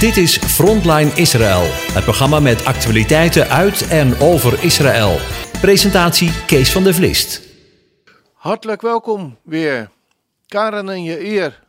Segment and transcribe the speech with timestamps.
[0.00, 1.62] Dit is Frontline Israël,
[1.92, 5.16] het programma met actualiteiten uit en over Israël.
[5.60, 7.42] Presentatie Kees van der Vlist.
[8.32, 9.90] Hartelijk welkom weer,
[10.46, 11.62] Karen en je eer.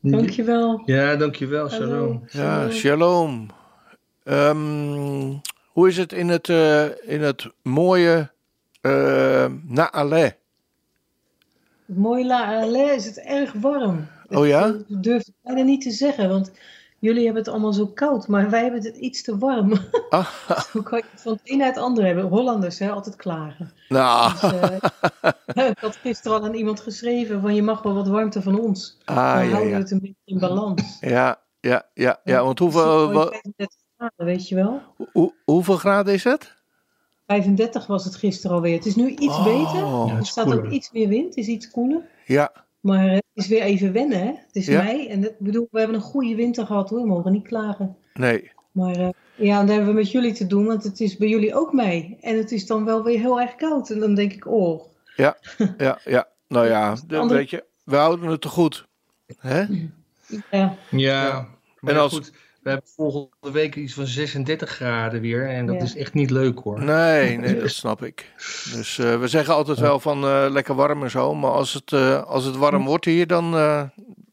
[0.00, 0.82] Dankjewel.
[0.84, 1.68] Ja, dankjewel.
[1.68, 2.24] Shalom.
[2.30, 3.46] Ja, shalom.
[4.24, 5.34] Ehm,
[5.66, 8.30] hoe is het in het, eh, in het mooie
[8.82, 10.36] uh, Naale?
[11.84, 14.08] Mooi La Alais is het erg warm.
[14.28, 14.66] Oh ja?
[14.66, 16.52] Ik durf het bijna niet te zeggen, want
[17.02, 19.72] jullie hebben het allemaal zo koud, maar wij hebben het iets te warm.
[20.10, 20.26] Ah,
[20.72, 22.24] Hoe kan je het van het een naar het andere hebben?
[22.24, 23.72] Hollanders, hè, altijd klagen.
[23.88, 24.42] nou, Dus,
[25.54, 28.60] eh, ik had gisteren al aan iemand geschreven van je mag wel wat warmte van
[28.60, 28.98] ons.
[29.04, 29.78] ah, Dan ja, houden we ja.
[29.78, 30.96] het een beetje in balans.
[31.00, 34.80] Ja, ja, ja, ja, want hoeveel, mooi wa- 35 graden, weet je wel?
[35.12, 36.54] hoe- hoeveel graden is het?
[37.26, 38.74] 35 was het gisteren alweer.
[38.76, 39.44] Het is nu iets Oh.
[39.44, 39.86] beter.
[40.12, 40.64] Ja, er staat koeler.
[40.64, 42.02] ook iets meer wind, het is iets koeler.
[42.26, 44.26] Ja, Maar het is weer even wennen, hè?
[44.46, 44.82] Het is Ja.
[44.82, 47.46] mei en dat, ik bedoel, we hebben een goede winter gehad hoor, we mogen niet
[47.46, 47.96] klagen.
[48.14, 48.50] nee.
[48.72, 51.54] Maar eh, ja, dan hebben we met jullie te doen, want het is bij jullie
[51.54, 52.16] ook mei.
[52.20, 53.90] En het is dan wel weer heel erg koud.
[53.90, 54.82] En dan denk ik, oh,
[55.16, 55.36] Ja,
[56.04, 56.28] ja.
[56.48, 58.86] Nou ja, de- andere- weet je, we houden het te goed.
[59.38, 59.64] Hè?
[60.50, 61.48] ja, Ja,
[61.80, 62.32] maar En als- goed,
[62.62, 65.48] we hebben volgende week iets van 36 graden weer.
[65.48, 65.82] En dat Ja.
[65.82, 66.84] is echt niet leuk hoor.
[66.84, 68.32] Nee, nee, dat snap ik.
[68.74, 71.34] Dus eh, we zeggen altijd wel van eh, lekker warm en zo.
[71.34, 73.82] Maar als het, eh, als het warm wordt hier, dan, eh,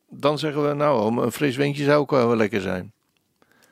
[0.09, 2.91] dan zeggen we nou, een fris windje zou ook wel lekker zijn.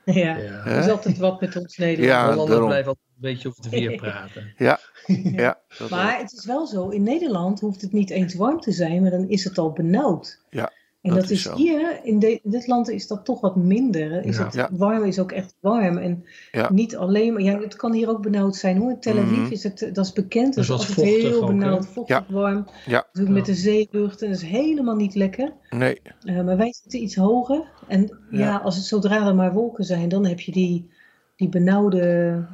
[0.05, 0.14] ja.
[0.38, 0.66] Ja.
[0.66, 2.39] Er is altijd wat met ons Nederland.
[2.39, 2.67] Ja, daarom.
[2.67, 4.53] blijft altijd een beetje over het weer praten.
[4.58, 4.80] Ja,
[5.23, 5.59] ja.
[5.77, 5.99] Dat wel.
[5.99, 9.11] Maar het is wel zo, in Nederland hoeft het niet eens warm te zijn, maar
[9.11, 10.39] dan is het al benauwd.
[10.49, 10.71] Ja,
[11.08, 14.25] En dat dat, is hier, in, de- dit land is dat toch wat minder.
[14.25, 14.44] Is Ja.
[14.45, 14.69] het, Ja.
[14.72, 15.97] Warm is ook echt warm.
[15.97, 16.69] En Ja.
[16.73, 18.89] niet alleen maar, ja, het kan hier ook benauwd zijn hoor.
[18.91, 19.52] In Tel Aviv Mhm.
[19.52, 20.53] is het, dat is bekend.
[20.55, 22.67] Dat is Dat wat is altijd vochtig heel ook, benauwd, vochtig, warm.
[22.86, 23.05] Ja.
[23.14, 25.53] Natuurlijk met de zeelucht en dat is helemaal niet lekker.
[25.69, 27.64] Nee, Eh, maar wij zitten iets hoger.
[27.88, 28.58] En ja, Ja.
[28.58, 30.89] als het zodra er maar wolken zijn, dan heb je die,
[31.36, 32.45] die benauwde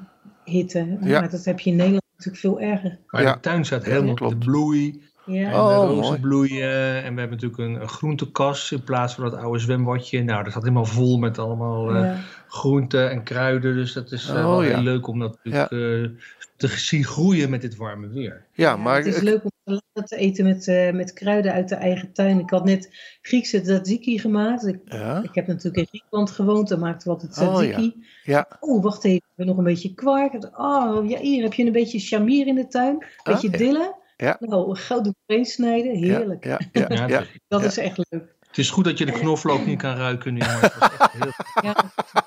[0.45, 0.97] hitte.
[1.01, 1.19] Ja.
[1.19, 2.99] Maar dat heb je in Nederland natuurlijk veel erger.
[3.07, 3.33] Maar Ja.
[3.33, 4.33] de tuin staat Ja, helemaal klopt.
[4.33, 5.01] op de bloei.
[5.25, 5.51] Ja.
[5.51, 6.19] En Oh, de rozen mooi.
[6.19, 7.03] bloeien.
[7.03, 10.23] En we hebben natuurlijk een, een groentekas in plaats van dat oude zwembadje.
[10.23, 12.17] Nou, dat staat helemaal vol met allemaal eh,
[12.47, 13.75] groenten en kruiden.
[13.75, 14.69] Dus dat is eh, Oh, wel ja.
[14.69, 16.25] heel leuk om dat natuurlijk, eh,
[16.57, 18.45] te zien groeien met dit warme weer.
[18.53, 21.69] ja, maar het is ik- leuk om salade te eten met, eh, met kruiden uit
[21.69, 22.39] de eigen tuin.
[22.39, 22.89] Ik had net
[23.21, 24.67] Griekse tzatziki gemaakt.
[24.67, 27.69] Ik, ja, ik heb natuurlijk in Griekenland gewoond, daar maakten we altijd Oh, ja.
[27.71, 28.03] tzatziki.
[28.23, 30.33] ja, Oh, wacht even, we hebben nog een beetje kwark.
[30.57, 32.95] Oh, ja, hier heb je een beetje chamir in de tuin.
[32.95, 33.57] Een Ah, beetje ja.
[33.57, 34.01] dille.
[34.23, 34.37] Ja.
[34.39, 36.43] Nou, gouden doorheen snijden, heerlijk.
[36.45, 37.67] ja, ja, Ja, ja, het- Dat Ja.
[37.67, 38.23] is echt leuk.
[38.47, 40.39] Het is goed dat je de knoflook niet kan ruiken nu.
[40.39, 41.31] Maar het was echt heel...
[41.63, 41.75] Ja,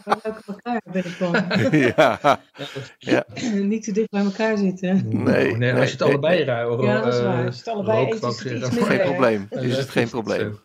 [0.05, 1.71] we ruiken elkaar ben ik bang.
[1.97, 2.41] ja,
[2.99, 5.23] ja, Niet te dicht bij elkaar zitten.
[5.23, 6.45] Nee, nee, als je het nee, allebei nee.
[6.45, 6.83] ruikt.
[6.83, 7.47] Ja, dat is waar.
[7.47, 10.59] Als je het allebei eet, is het Geen probleem, is het geen probleem.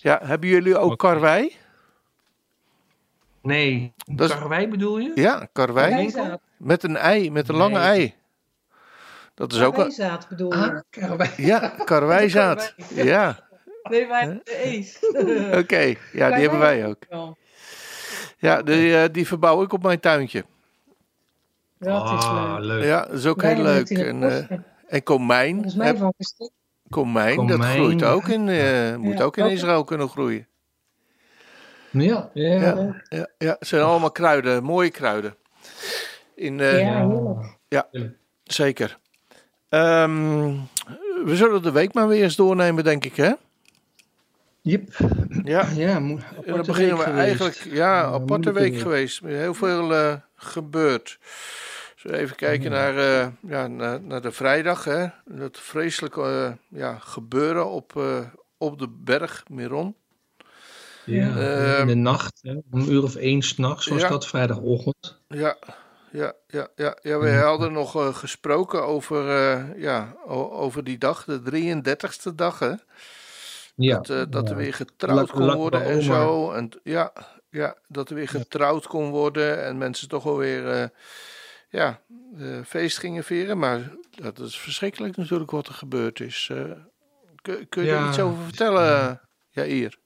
[0.00, 0.96] Ja, hebben jullie ook Oké.
[0.96, 1.56] karwei?
[3.42, 5.12] Nee, Dat is- karwei bedoel je?
[5.14, 6.12] Ja, karwei.
[6.56, 8.14] Met een ei, met een lange ei.
[9.38, 9.88] Dat is ook een...
[9.88, 10.60] Karwijzaad bedoel je?
[10.60, 11.30] Ah, karwei.
[11.36, 12.74] Ja, karwijzaad.
[12.94, 13.46] Ja,
[13.82, 14.98] Nee, wij hebben de ees.
[15.62, 15.94] oké.
[16.12, 17.02] Ja, die hebben wij ook.
[17.08, 17.36] Wel.
[18.38, 20.44] Ja, die, eh, die verbouw ik op mijn tuintje.
[21.78, 22.64] Ja, het is Ah, leuk.
[22.66, 22.84] leuk.
[22.84, 23.88] Ja, dat is ook Wij heel leuk.
[23.90, 26.50] En, eh, en komijn, Volgens mij heb- van gesticht.
[26.88, 29.50] komijn, dat groeit ook in, eh, moet Ja, ook in ook.
[29.50, 30.46] Israël kunnen groeien.
[31.90, 32.50] Ja, ja.
[32.60, 35.36] Ja, ja, ja, het zijn allemaal kruiden, mooie kruiden.
[36.34, 36.78] In, eh,
[37.68, 38.16] Ja, heerlijk.
[38.44, 38.98] Zeker.
[39.68, 40.54] Ehm,
[41.24, 43.32] we zullen de week maar weer eens doornemen, denk ik, hè?
[44.60, 44.96] Yep.
[45.44, 45.68] Ja.
[45.76, 46.20] Ja, dan
[46.66, 47.18] beginnen we geweest.
[47.18, 49.20] eigenlijk, ja, aparte week geweest.
[49.24, 51.18] Heel veel eh, gebeurd.
[52.02, 55.06] We even kijken naar, eh, ja, naar, naar de vrijdag, hè?
[55.24, 58.02] Dat vreselijke eh, ja, gebeuren op,
[58.58, 59.94] op de berg Miron.
[61.04, 64.08] Ja, Ehm, in de nacht, hè, om een uur of één s'nachts was Ja.
[64.08, 65.20] dat, vrijdagochtend.
[65.28, 65.56] Ja,
[66.12, 67.42] ja, ja, ja, ja we Ja.
[67.44, 72.72] hadden nog eh, gesproken over, eh, ja, over die dag, de 33ste dag, hè?
[73.74, 76.50] Ja, dat, eh, dat er weer getrouwd kon worden en zo.
[76.52, 77.12] En, ja,
[77.50, 80.88] ja, dat er weer getrouwd kon worden en mensen toch wel weer eh,
[81.68, 82.00] ja,
[82.64, 83.58] feest gingen vieren.
[83.58, 86.50] Maar dat is verschrikkelijk natuurlijk wat er gebeurd is.
[87.42, 89.20] Kun, kun je er Ja, iets over vertellen,
[89.50, 89.98] Jair?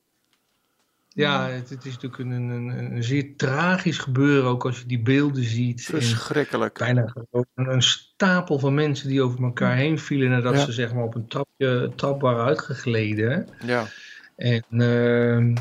[1.15, 5.03] Ja, het, het is natuurlijk een, een, een, zeer tragisch gebeuren, ook als je die
[5.03, 5.85] beelden ziet.
[5.85, 6.79] Verschrikkelijk.
[6.79, 7.15] bijna
[7.55, 10.65] een, stapel van mensen die over elkaar heen vielen nadat Ja.
[10.65, 13.49] ze zeg maar op een trapje, trap waren uitgegleden.
[13.65, 13.87] Ja,
[14.37, 15.55] En ehm,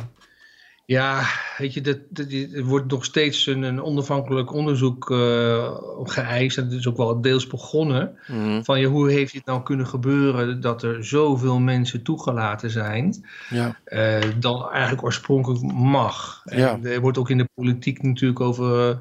[0.92, 1.24] Ja,
[1.58, 6.58] weet je, dat, dat, er wordt nog steeds een, een onafhankelijk onderzoek uh, geëist.
[6.58, 8.18] En dat is ook wel deels begonnen.
[8.28, 8.64] Mhm.
[8.64, 13.26] Van ja, hoe heeft het nou kunnen gebeuren dat er zoveel mensen toegelaten zijn.
[13.50, 13.80] Ja.
[13.84, 16.42] eh, dan eigenlijk oorspronkelijk mag.
[16.46, 16.80] En Ja.
[16.84, 18.98] er wordt ook in de politiek natuurlijk over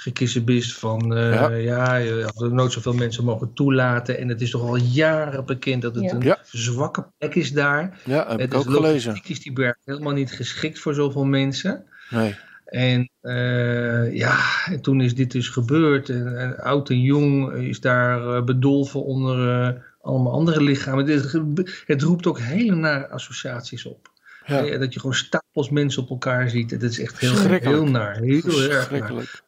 [0.00, 1.48] gekissenbist van eh, Ja.
[1.48, 1.96] ja.
[1.96, 4.18] je had er nooit zoveel mensen mogen toelaten.
[4.18, 6.12] En het is toch al jaren bekend dat het Ja.
[6.14, 6.38] een Ja.
[6.50, 7.98] zwakke plek is daar.
[8.04, 9.20] Ja, heb Het ik is ook gelezen.
[9.26, 11.84] is die berg helemaal niet geschikt voor zoveel mensen.
[12.10, 12.36] Nee.
[12.64, 14.36] En eh, ja,
[14.66, 16.08] en toen is dit dus gebeurd.
[16.08, 21.04] En, en oud en jong is daar eh, bedolven onder allemaal andere lichamen.
[21.06, 21.40] Dit,
[21.86, 24.08] het roept ook hele nare associaties op.
[24.46, 24.78] Ja.
[24.78, 26.70] Dat je gewoon stapels mensen op elkaar ziet.
[26.70, 28.16] Dat is echt heel, heel naar.
[28.16, 28.72] Heel erg naar.
[28.72, 29.42] Verschrikkelijk.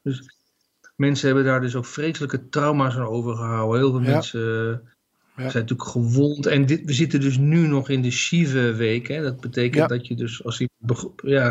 [0.97, 3.81] Mensen hebben daar dus ook vreselijke trauma's aan overgehouden.
[3.81, 4.11] Heel veel Ja.
[4.11, 4.41] mensen
[4.73, 5.51] eh, Ja.
[5.51, 6.47] zijn natuurlijk gewond.
[6.47, 9.09] En dit, we zitten dus nu nog in de Shiva-week.
[9.09, 9.23] hè.
[9.23, 9.87] Dat betekent Ja.
[9.87, 10.69] dat je dus, als hij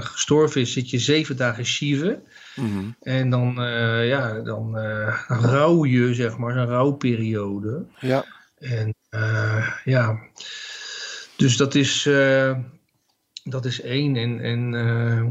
[0.01, 2.15] gestorven is, zit je zeven dagen Shiva.
[2.55, 2.83] Mhm.
[3.01, 7.85] En dan, eh, ja, dan eh, rouw je, zeg maar, een rouwperiode.
[7.99, 8.25] Ja.
[8.59, 10.19] En eh, ja,
[11.37, 12.57] dus dat is, eh,
[13.43, 14.15] dat is één.
[14.15, 15.23] En, en eh,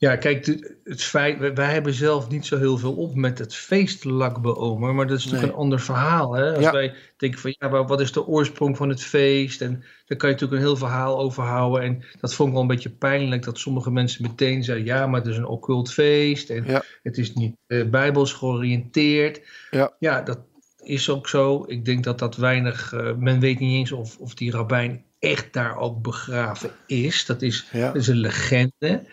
[0.00, 0.46] ja, kijk,
[0.84, 5.06] het feit, wij, hebben zelf niet zo heel veel op met het feestelijk beomen, maar
[5.06, 5.56] dat is natuurlijk Nee.
[5.56, 6.32] een ander verhaal.
[6.34, 6.54] Hè?
[6.54, 6.72] Als Ja.
[6.72, 9.60] wij denken van, ja, maar wat is de oorsprong van het feest?
[9.60, 11.82] En daar kan je natuurlijk een heel verhaal over houden.
[11.82, 15.20] En dat vond ik wel een beetje pijnlijk, dat sommige mensen meteen zeiden, ja, maar
[15.20, 16.50] het is een occult feest.
[16.50, 16.82] En Ja.
[17.02, 19.40] het is niet eh, bijbels georiënteerd.
[19.70, 19.92] Ja.
[19.98, 20.38] ja, dat
[20.82, 21.64] is ook zo.
[21.66, 25.52] Ik denk dat dat weinig, eh, men weet niet eens of, of die rabbijn echt
[25.52, 27.26] daar ook begraven is.
[27.26, 27.86] Dat is, Ja.
[27.86, 29.06] dat is een legende.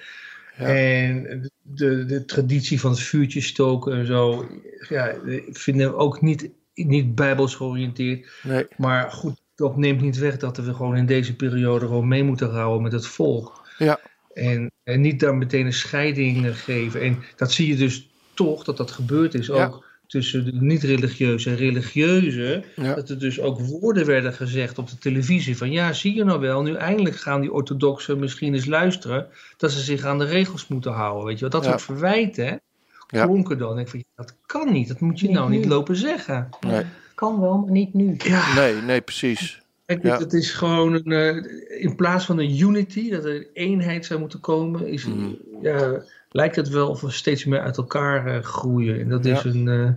[0.58, 0.66] Ja.
[0.66, 4.50] En de, de traditie van het vuurtje stoken en zo,
[4.90, 8.30] ja, ik vind hem ook niet, niet bijbels georiënteerd.
[8.44, 8.68] Nee.
[8.78, 12.50] Maar goed, dat neemt niet weg dat we gewoon in deze periode gewoon mee moeten
[12.50, 13.68] rouwen met het volk.
[13.78, 14.00] Ja.
[14.34, 17.02] En, en niet daar meteen een scheiding geven.
[17.02, 19.66] En dat zie je dus toch, dat dat gebeurd is Ja.
[19.66, 22.64] ook tussen de niet-religieuze en religieuze.
[22.76, 22.94] Ja.
[22.96, 26.40] Dat er dus ook woorden werden gezegd op de televisie van ja, zie je nou
[26.40, 30.68] wel, nu eindelijk gaan die orthodoxen misschien eens luisteren dat ze zich aan de regels
[30.68, 31.26] moeten houden.
[31.26, 31.70] Weet je wel, dat Ja.
[31.70, 32.62] soort verwijten
[33.08, 33.26] Ja.
[33.26, 33.80] klonken dan.
[33.80, 35.68] Ik van, dat kan niet, dat moet je Niet nou niet nu.
[35.68, 36.50] lopen zeggen.
[36.68, 36.84] Nee.
[37.16, 38.16] Kan wel, maar niet nu.
[38.18, 39.62] Ja, Nee, nee, precies.
[39.86, 40.18] Kijk, Ja.
[40.18, 44.20] het is gewoon een, eh, in plaats van een unity, dat er een eenheid zou
[44.20, 45.30] moeten komen, is, Mhm.
[45.62, 46.04] ja,
[46.36, 49.00] lijkt het wel of we steeds meer uit elkaar eh, groeien.
[49.00, 49.90] En dat is een eh,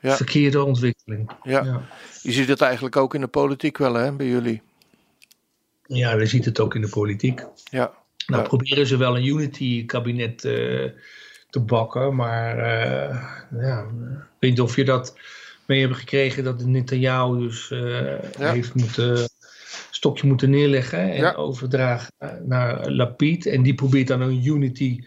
[0.00, 0.16] Ja.
[0.16, 1.30] verkeerde ontwikkeling.
[1.42, 1.82] Ja.
[2.22, 4.62] Je ziet het eigenlijk ook in de politiek wel, hè, bij jullie.
[5.86, 7.46] ja, we zien het ook in de politiek.
[7.70, 7.92] Ja.
[8.26, 10.52] Nou proberen ze wel een unity-kabinet eh,
[11.50, 12.56] te bakken, maar
[13.60, 15.18] ja, ik weet niet of je dat
[15.66, 17.68] mee hebt gekregen dat Netanyahu dus
[18.38, 18.50] Ja.
[18.52, 19.28] heeft moeten
[19.90, 21.32] stokje moeten neerleggen en Ja.
[21.32, 22.12] overdragen
[22.42, 23.46] naar Lapid.
[23.46, 25.04] En die probeert dan een unity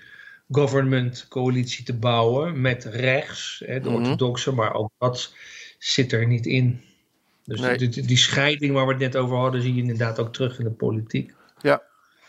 [0.52, 3.98] government coalitie te bouwen met rechts, hè, de Mhm.
[3.98, 5.34] orthodoxe, maar ook dat
[5.80, 6.82] zit er niet in.
[7.46, 7.78] Dus Nee.
[7.78, 10.64] die, die scheiding waar we het net over hadden, zie je inderdaad ook terug in
[10.64, 11.34] de politiek.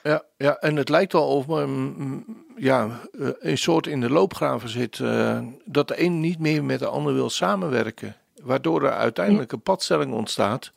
[0.02, 2.24] Ja, ja, en het lijkt wel of men mm,
[2.56, 5.00] ja, eh, een soort in de loopgraven zit.
[5.00, 8.16] eh, dat de een niet meer met de ander wil samenwerken.
[8.42, 10.72] Waardoor er uiteindelijk een padstelling ontstaat.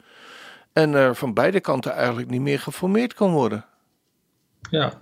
[0.74, 3.66] En er van beide kanten eigenlijk niet meer geformeerd kan worden.
[4.70, 5.02] Ja,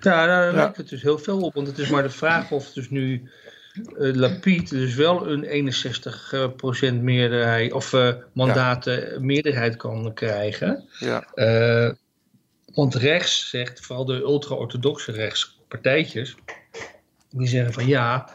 [0.00, 0.52] ja daar Ja.
[0.52, 1.54] lijkt het dus heel veel op.
[1.54, 3.30] Want het is maar de vraag of dus nu
[3.98, 10.84] eh Lapid dus wel een 61% meerderheid of eh, mandaten meerderheid kan krijgen.
[10.98, 11.90] Ja, Eh,
[12.74, 16.34] want rechts zegt, vooral de ultra-orthodoxe rechtspartijtjes,
[17.30, 18.30] die zeggen van ja,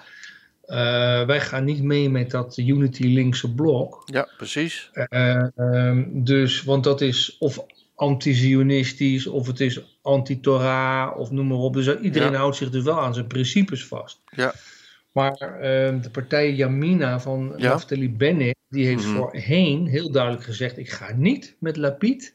[0.66, 4.02] eh, wij gaan niet mee met dat Unity linkse blok.
[4.06, 4.90] ja precies.
[4.94, 7.66] Eh, dus, want dat is of
[8.02, 11.74] anti-Zionistisch, of het is anti-Torah, of noem maar op.
[11.74, 12.38] Dus iedereen Ja.
[12.38, 14.22] houdt zich dus wel aan zijn principes vast.
[14.30, 14.54] Ja.
[15.12, 17.70] Maar ehm, de partij Yamina van Ja.
[17.70, 19.16] Naftali Bennett, die heeft Mhm.
[19.16, 22.34] voorheen heel duidelijk gezegd: ik ga niet met Lapid.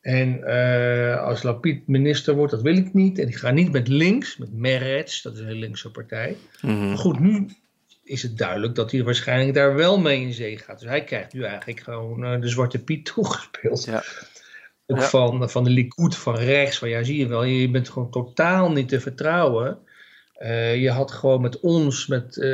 [0.00, 3.18] En eh, als Lapid minister wordt, dat wil ik niet.
[3.18, 6.36] En ik ga niet met links, met Meretz, dat is een linkse partij.
[6.62, 6.86] Mhm.
[6.88, 7.46] Maar goed, nu
[8.04, 10.78] is het duidelijk dat hij waarschijnlijk daar wel mee in zee gaat.
[10.80, 13.84] Dus hij krijgt nu eigenlijk gewoon eh, de Zwarte Piet toegespeeld.
[13.84, 14.02] Ja.
[14.86, 15.04] Ook Ja.
[15.04, 16.78] van, van de Likud van rechts.
[16.78, 19.78] Van ja, zie je wel, je bent gewoon totaal niet te vertrouwen.
[20.34, 22.48] Eh, je had gewoon met ons, met, eh,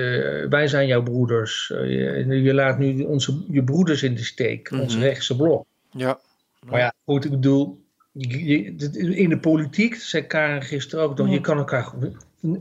[0.49, 1.71] wij zijn jouw broeders.
[1.75, 1.89] Eh,
[2.27, 5.03] je, je laat nu onze, je broeders in de steek, ons Mhm.
[5.05, 5.65] rechtse blok.
[5.91, 6.19] Ja,
[6.67, 7.81] Maar ja, goed, ik bedoel,
[8.13, 11.27] je- je- dit- in de politiek, zei Karen gisteren ook, Ja.
[11.27, 11.93] je kan elkaar,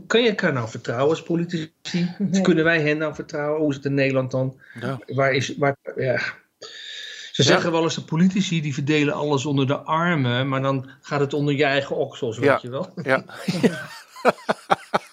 [0.06, 1.70] kan je elkaar nou vertrouwen als politici?
[2.18, 2.40] Nee.
[2.42, 3.60] Kunnen wij hen nou vertrouwen?
[3.60, 4.56] Hoe is het in Nederland dan?
[4.80, 4.98] ja.
[5.06, 6.20] Waar is, waar, ja.
[7.32, 11.20] Ze zeggen wel eens de politici die verdelen alles onder de armen, maar dan gaat
[11.20, 12.58] het onder je eigen oksels, weet Ja.
[12.62, 12.92] je wel.
[13.02, 13.24] Ja.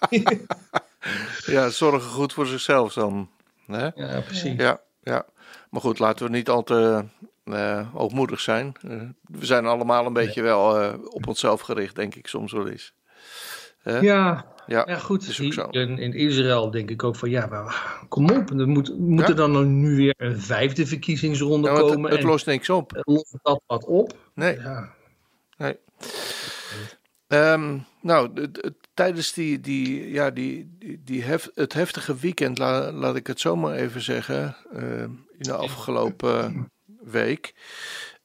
[1.55, 3.29] ja, zorgen goed voor zichzelf dan.
[3.65, 3.89] Hè?
[3.95, 4.53] Ja, precies.
[4.57, 5.25] Ja, ja.
[5.69, 7.03] Maar goed, laten we niet al te
[7.43, 8.75] eh, hoogmoedig zijn.
[8.81, 12.67] Eh, we zijn allemaal een beetje wel eh, op onszelf gericht, denk ik soms wel
[12.67, 12.93] eens.
[13.79, 13.97] Hè?
[13.99, 15.27] Ja, Ja, ja goed.
[15.27, 15.67] is ook zo.
[15.69, 18.49] In, in Israël denk ik ook van ja, maar kom op.
[18.49, 19.27] Er moet, moet Ja.
[19.27, 22.11] er dan nu weer een vijfde verkiezingsronde Nou, het, komen?
[22.11, 23.01] het en lost niks op.
[23.05, 24.17] lost dat wat op?
[24.33, 24.55] Nee.
[24.59, 24.93] Ja.
[25.57, 25.77] Nee.
[27.27, 28.29] Ehm, nou,
[28.93, 33.39] tijdens die, die, ja, die, die, die hef, het heftige weekend, la- laat ik het
[33.39, 36.71] zomaar even zeggen, eh, in de afgelopen
[37.03, 37.53] week,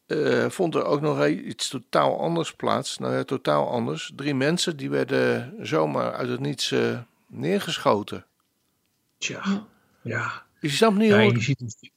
[0.07, 2.99] eh, vond er ook nog iets totaal anders plaats.
[2.99, 4.13] Nou ja, totaal anders.
[4.17, 8.27] Drie mensen die werden zomaar uit het niets eh, neergeschoten.
[9.19, 9.67] Tja,
[10.03, 10.43] ja.
[10.61, 11.91] Je snapt niet ja hoe, je ziet, je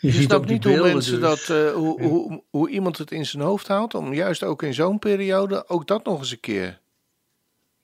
[0.00, 1.46] je ziet snapt niet hoe mensen dus.
[1.46, 4.74] dat, eh, hoe, hoe, hoe iemand het in zijn hoofd haalt om juist ook in
[4.74, 6.80] zo'n periode ook dat nog eens een keer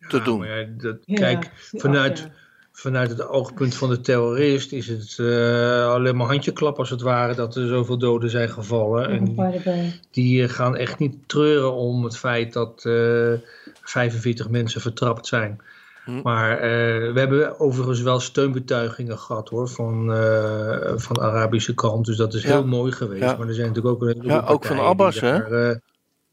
[0.08, 0.38] te Ja, doen.
[0.38, 2.30] maar ja, dat, kijk, ja, vanuit, ja.
[2.72, 7.34] Vanuit het oogpunt van de terrorist is het eh, alleen maar handjeklap als het ware
[7.34, 9.08] dat er zoveel doden zijn gevallen.
[9.08, 9.34] En
[10.10, 13.32] die eh, gaan echt niet treuren om het feit dat eh
[13.82, 15.60] 45 mensen vertrapt zijn.
[16.04, 16.20] Hm.
[16.22, 22.06] Maar eh, we hebben overigens wel steunbetuigingen gehad hoor, van, eh, van de Arabische kant.
[22.06, 22.48] Dus dat is Ja.
[22.48, 23.22] heel mooi geweest.
[23.22, 23.36] Ja.
[23.36, 25.76] Maar er zijn natuurlijk ook een heleboel Ja, ook van partijen Abbas, die daar, eh,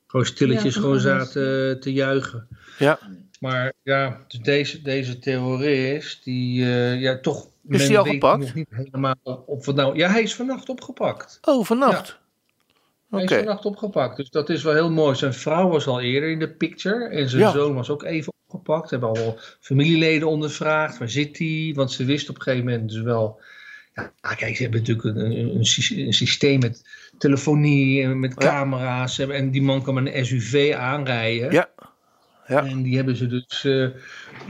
[0.07, 2.47] gewoon stilletjes Ja, gewoon zaten te juichen.
[2.77, 2.99] Ja.
[3.39, 7.47] Maar ja, dus deze, deze terrorist, die eh, ja, toch.
[7.67, 8.39] Is die al gepakt?
[8.39, 9.97] Nog niet helemaal op wat nou.
[9.97, 11.37] Ja, hij is vannacht opgepakt.
[11.41, 12.19] Oh, vannacht.
[13.09, 13.33] Hij Oké.
[13.33, 14.17] is vannacht opgepakt.
[14.17, 15.15] Dus dat is wel heel mooi.
[15.15, 17.05] Zijn vrouw was al eerder in de picture.
[17.07, 17.51] En zijn Ja.
[17.51, 18.89] zoon was ook even opgepakt.
[18.89, 20.97] Ze hebben al familieleden ondervraagd.
[20.97, 21.71] Waar zit hij?
[21.75, 23.41] Want ze wist op een gegeven moment dus wel.
[23.93, 26.83] Ja, nou, kijk, ze hebben natuurlijk een, een, een sy- een systeem met
[27.17, 28.49] telefonie en met Ja.
[28.49, 29.19] camera's.
[29.19, 31.51] En die man kan met een SUV aanrijden.
[31.51, 31.69] Ja.
[32.49, 32.65] Ja.
[32.65, 33.87] En die hebben ze dus eh,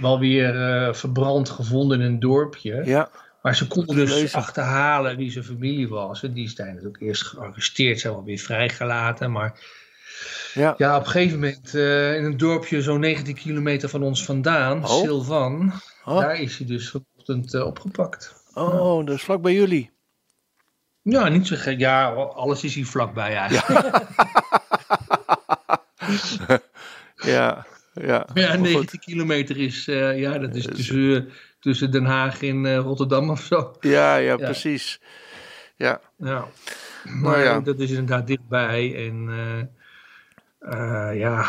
[0.02, 2.82] wel weer eh, verbrand gevonden in een dorpje.
[2.86, 3.10] Ja.
[3.42, 6.24] Maar ze konden dus achterhalen wie zijn familie was.
[6.24, 9.32] En die zijn natuurlijk eerst gearresteerd, zijn wel weer vrijgelaten.
[9.32, 9.60] Maar
[10.54, 10.74] Ja.
[10.78, 14.84] ja, op een gegeven moment eh, in een dorpje zo'n 19 kilometer van ons vandaan,
[14.84, 14.90] Oh.
[15.02, 15.72] Sylvan,
[16.06, 16.20] Oh.
[16.20, 18.44] daar is hij dus vanochtend opgepakt.
[18.54, 19.92] oh, dat is vlak bij jullie.
[21.02, 21.80] Ja, niet zo gek.
[21.80, 23.96] Ja, alles is hier vlakbij eigenlijk.
[26.48, 26.60] Ja.
[27.16, 27.66] Ja.
[27.94, 28.60] Ja, Maar goed.
[28.60, 31.30] 19 kilometer is, eh, ja, dat is tussen,
[31.60, 33.76] tussen Den Haag en eh, Rotterdam of zo.
[33.80, 35.02] Ja, ja, precies.
[35.76, 36.02] Ja.
[36.18, 36.46] Ja.
[37.04, 37.60] Maar Nou ja.
[37.60, 39.08] dat is inderdaad dichtbij.
[39.08, 39.30] En
[40.60, 41.46] eh, ja,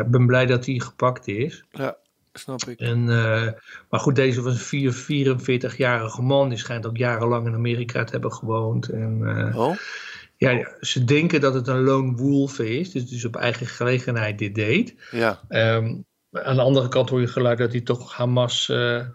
[0.00, 1.64] ik ben blij dat hij gepakt is.
[1.70, 1.96] Ja,
[2.32, 2.78] snap ik.
[2.80, 3.04] En,
[3.90, 5.32] maar goed, deze was een vier-
[5.72, 6.48] 44-jarige man.
[6.48, 8.88] Die schijnt ook jarenlang in Amerika te hebben gewoond.
[8.88, 9.22] En,
[9.56, 9.76] Oh.
[10.48, 12.90] Ja, ze denken dat het een lone wolf is.
[12.90, 14.94] Dus, dus op eigen gelegenheid dit deed.
[15.10, 15.40] Ja.
[15.48, 15.96] Ehm,
[16.32, 19.06] aan de andere kant hoor je geluid dat hij toch Hamas eh,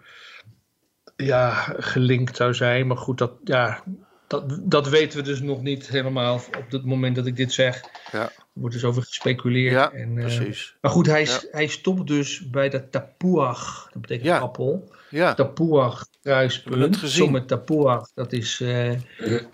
[1.16, 2.86] ja, gelinkt zou zijn.
[2.86, 3.82] Maar goed, dat, ja,
[4.26, 7.80] dat, dat weten we dus nog niet helemaal op het moment dat ik dit zeg.
[8.12, 8.22] Ja.
[8.22, 9.72] Er wordt dus over gespeculeerd.
[9.72, 10.76] Ja, en, eh, precies.
[10.80, 11.40] maar goed, hij, Ja.
[11.50, 13.88] hij stopt dus bij de Tapuach.
[13.92, 14.38] Dat betekent Ja.
[14.38, 14.92] appel.
[15.10, 15.34] Ja.
[15.34, 16.98] Tapuach kruispunt.
[17.04, 18.92] Summit Tapuach, dat is eh,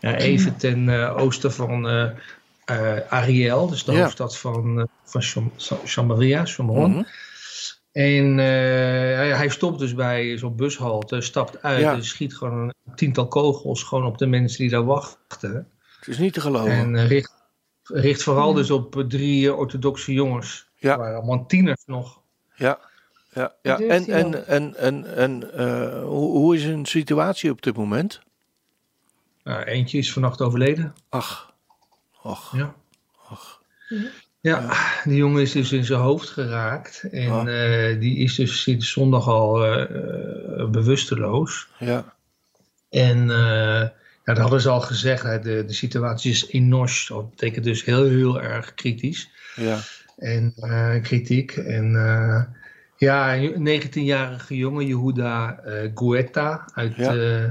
[0.01, 3.67] ja, even ten eh, oosten van eh, Ariel.
[3.69, 4.01] Dus de Ja.
[4.01, 5.53] hoofdstad van, van Cham-
[5.85, 6.91] Chamaria, Chamon.
[6.91, 7.03] Mhm.
[7.93, 11.93] En eh, hij, stopt dus bij zo'n bushalte, stapt uit Ja.
[11.95, 15.69] en schiet gewoon een tiental kogels gewoon op de mensen die daar wachten.
[15.99, 16.73] Het is niet te geloven.
[16.73, 17.33] En richt,
[17.83, 20.67] richt vooral dus op drie orthodoxe jongens.
[20.77, 20.99] Ja.
[20.99, 22.21] waren allemaal tieners nog.
[22.55, 22.79] Ja.
[23.35, 23.79] Ja, ja.
[23.79, 28.21] En, en, en, en, en eh, hoe, hoe is hun situatie op dit moment?
[29.45, 30.95] Nou, eentje is vannacht overleden.
[31.09, 31.55] Ach,
[32.23, 32.75] ach, Ja.
[33.29, 33.61] ach.
[34.41, 34.73] Ja,
[35.05, 37.03] die jongen is dus in zijn hoofd geraakt.
[37.11, 37.91] En Ah.
[37.91, 41.69] eh, die is dus sinds zondag al eh, bewusteloos.
[41.79, 42.15] Ja,
[42.91, 43.89] En eh,
[44.25, 47.07] ja, dat hadden ze al gezegd, hè, de, de situatie is enos.
[47.09, 49.31] Dat betekent dus heel, heel erg kritisch.
[49.57, 49.79] ja,
[50.17, 51.53] En eh, kritiek.
[51.57, 52.43] En eh,
[53.03, 57.15] ja, een 19-jarige jongen, Yehuda eh Guetta uit, Ja.
[57.15, 57.51] eh,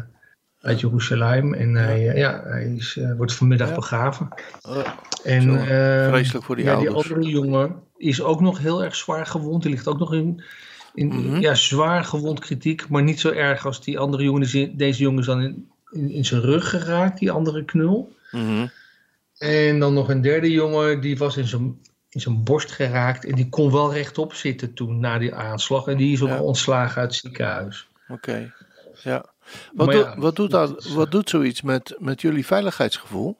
[0.60, 1.53] uit Jeruzalem.
[1.53, 3.75] En hij, eh, ja, hij is, eh, wordt vanmiddag Ja.
[3.75, 4.27] begraven.
[4.62, 4.88] Eh,
[5.24, 7.03] En, Zo, eh, vreselijk voor die ja, ouders.
[7.03, 9.62] Die andere jongen is ook nog heel erg zwaar gewond.
[9.63, 10.43] Die ligt ook nog in,
[10.93, 11.39] in Mhm.
[11.39, 12.89] ja, zwaar gewond kritiek.
[12.89, 14.77] Maar niet zo erg als die andere jongen.
[14.77, 18.15] Deze jongen is dan in, in, in zijn rug geraakt, die andere knul.
[18.31, 18.67] mhm.
[19.38, 21.79] En dan nog een derde jongen, die was in zijn,
[22.11, 23.25] in zijn borst geraakt.
[23.25, 25.87] En die kon wel rechtop zitten toen, na die aanslag.
[25.87, 26.41] En die is ook Ja.
[26.41, 27.87] ontslagen uit het ziekenhuis.
[28.07, 28.53] Oké.
[29.03, 29.25] Ja.
[29.73, 33.37] Wat, wat, doet dat dat, wat doet zoiets met, met jullie veiligheidsgevoel?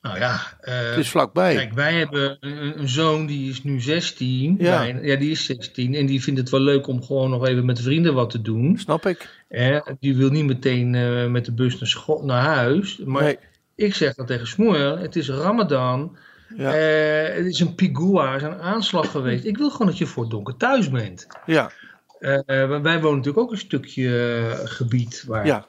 [0.00, 1.54] Nou ja, eh, Het is vlakbij.
[1.54, 4.56] kijk, wij hebben een, een zoon die is nu 16.
[4.58, 4.78] Ja.
[4.78, 5.94] Bijna- ja, die is 16.
[5.94, 8.78] En die vindt het wel leuk om gewoon nog even met vrienden wat te doen.
[8.78, 9.44] Snap ik.
[9.48, 12.96] Hè, die wil niet meteen eh, met de bus naar, school, naar huis.
[13.04, 13.38] Maar Nee.
[13.74, 16.16] ik zeg dan tegen Smoel, het is Ramadan.
[16.56, 16.74] Ja.
[16.74, 19.44] Eh, het is een pigua, het is een aanslag geweest.
[19.44, 21.26] Ik wil gewoon dat je voor het donker thuis bent.
[21.46, 21.70] Ja.
[22.18, 22.44] Eh, eh,
[22.82, 25.46] wij wonen natuurlijk ook een stukje gebied waar...
[25.46, 25.66] Ja.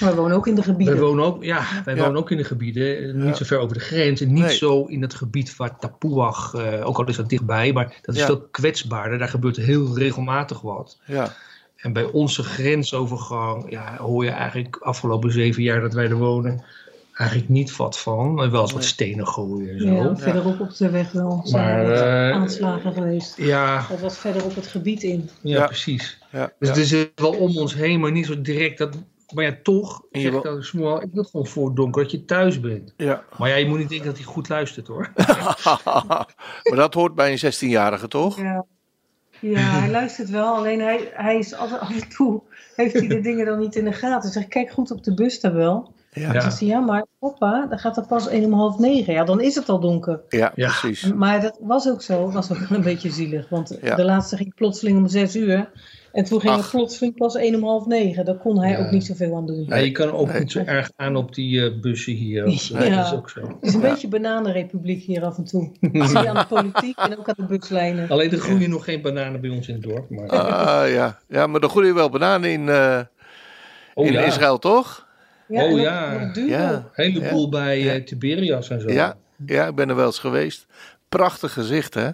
[0.00, 0.98] Maar we wonen ook in de Wij gebieden.
[1.00, 2.02] wonen ook, ja, wij Ja.
[2.04, 3.34] wonen ook in de gebieden, niet Ja.
[3.34, 4.20] zo ver over de grens.
[4.20, 4.56] En niet Nee.
[4.56, 8.20] zo in het gebied waar Tapuag, eh, ook al is dat dichtbij, maar dat is
[8.20, 8.26] Ja.
[8.26, 9.18] veel kwetsbaarder.
[9.18, 11.00] Daar gebeurt heel regelmatig wat.
[11.06, 11.32] Ja.
[11.76, 16.64] En bij onze grensovergang ja, hoor je eigenlijk afgelopen zeven jaar dat wij er wonen
[17.16, 18.34] eigenlijk niet wat van.
[18.34, 19.86] Maar wel eens wat stenen gooien en zo.
[19.92, 21.40] Ja, verderop op de weg wel.
[21.44, 23.36] Zijn Maar, er wat eh, aanslagen geweest.
[23.36, 25.30] ja, Dat was verder op het gebied in.
[25.40, 25.66] Ja.
[25.66, 26.18] precies.
[26.32, 26.52] Ja.
[26.58, 26.74] Dus ja.
[26.74, 28.78] het is wel om ons heen, maar niet zo direct.
[28.78, 28.96] Dat,
[29.34, 32.02] maar ja, toch En je zeg wil- ik dan, Smoel, ik wil gewoon voor donker
[32.02, 32.94] dat je thuis bent.
[32.96, 33.24] ja.
[33.38, 35.12] Maar ja, je moet niet denken dat hij goed luistert hoor.
[36.64, 38.40] maar dat hoort bij een 16-jarige, toch?
[38.40, 38.64] Ja.
[39.40, 42.42] Ja, hij luistert wel, alleen hij, hij is altijd, af en toe
[42.76, 44.30] heeft hij de dingen dan niet in de gaten.
[44.30, 45.92] Zeg, kijk goed op de bustabel.
[46.20, 46.50] Ja.
[46.58, 46.80] Ja.
[46.80, 49.12] Maar papa, dan gaat er pas één om half negen.
[49.12, 50.20] Ja, dan is het al donker.
[50.28, 50.68] Ja, Ja.
[50.68, 51.12] precies.
[51.12, 53.48] Maar dat was ook zo, was ook wel een beetje zielig.
[53.48, 53.94] Want Ja.
[53.96, 55.70] de laatste ging plotseling om zes uur.
[56.12, 56.60] En toen ging Ach.
[56.60, 58.24] het plotseling pas één om half negen.
[58.24, 58.78] Daar kon hij Ja.
[58.78, 59.64] ook niet zoveel aan doen.
[59.68, 60.38] Ja, je kan ook Nee.
[60.40, 62.44] niet zo erg aan op die eh, bussen hier.
[62.44, 63.40] Dat is ook zo.
[63.40, 63.90] Het is een Ja.
[63.90, 65.70] beetje bananenrepubliek hier af en toe.
[65.92, 68.08] Dat zie je aan de politiek en ook aan de buslijnen.
[68.08, 70.10] Alleen er groeien nog geen bananen bij ons in het dorp.
[70.10, 70.28] Maar...
[70.28, 71.18] Ah, ja.
[71.28, 72.98] ja, maar er groeien wel bananen in, eh,
[73.94, 75.05] oh in ja, Israël, toch?
[75.48, 76.30] Ja, Oh, ja.
[76.34, 76.90] Ja.
[76.92, 77.94] heleboel bij Ja.
[77.94, 78.90] eh, Tiberias en zo.
[78.90, 79.16] Ja.
[79.46, 80.66] Ja, ik ben er wel eens geweest.
[81.08, 82.08] Prachtig gezicht, hè?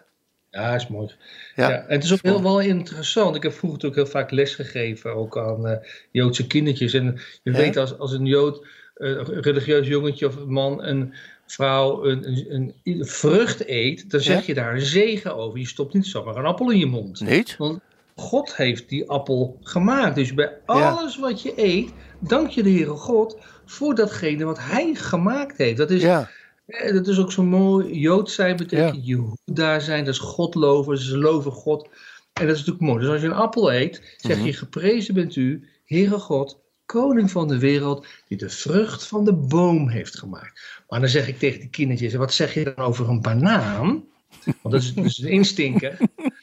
[0.50, 1.10] Ja, is mooi.
[1.54, 1.68] Ja.
[1.70, 1.76] Ja.
[1.76, 3.36] En het is ook heel wel interessant.
[3.36, 5.76] Ik heb vroeger natuurlijk heel vaak les gegeven, ook aan eh,
[6.10, 6.92] Joodse kindertjes.
[6.92, 7.04] En
[7.42, 7.56] je Ja.
[7.58, 11.14] weet als, als een Jood, eh, een religieus jongetje of een man, een
[11.46, 14.42] vrouw een, een, een vrucht eet, dan zeg Ja.
[14.46, 15.58] je daar een zegen over.
[15.58, 17.20] Je stopt niet zomaar een appel in je mond.
[17.20, 17.56] Niet?
[17.58, 17.80] Want
[18.16, 20.14] God heeft die appel gemaakt.
[20.14, 21.90] Dus bij alles wat je eet,
[22.22, 25.76] dank je de Heere God voor datgene wat Hij gemaakt heeft.
[25.76, 26.30] Dat is, Ja,
[26.66, 27.98] eh, dat is ook zo mooi.
[27.98, 31.88] Jood zijn betekent Jehoeda zijn, dat is God loven, ze loven God.
[32.32, 33.00] En dat is natuurlijk mooi.
[33.00, 34.46] Dus als je een appel eet, zeg Mhm.
[34.46, 39.32] je geprezen bent u, Heere God, koning van de wereld, die de vrucht van de
[39.32, 40.82] boom heeft gemaakt.
[40.88, 44.04] Maar dan zeg ik tegen die kindertjes, wat zeg je dan over een banaan?
[44.44, 45.96] Want dat is dus een instinker.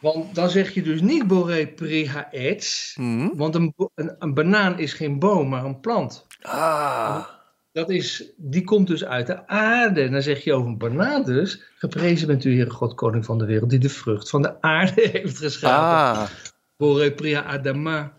[0.00, 3.28] Want dan zeg je dus niet Boré Priha Etz, Hm.
[3.36, 6.26] want een, een, een banaan is geen boom, maar een plant.
[6.42, 7.24] Ah,
[7.72, 10.00] Dat is, die komt dus uit de aarde.
[10.02, 13.38] En dan zeg je over een banaan dus, geprezen bent u, Heere God, koning van
[13.38, 16.20] de wereld, die de vrucht van de aarde heeft geschapen.
[16.22, 16.28] ah.
[16.76, 18.12] Boré Priha Adama.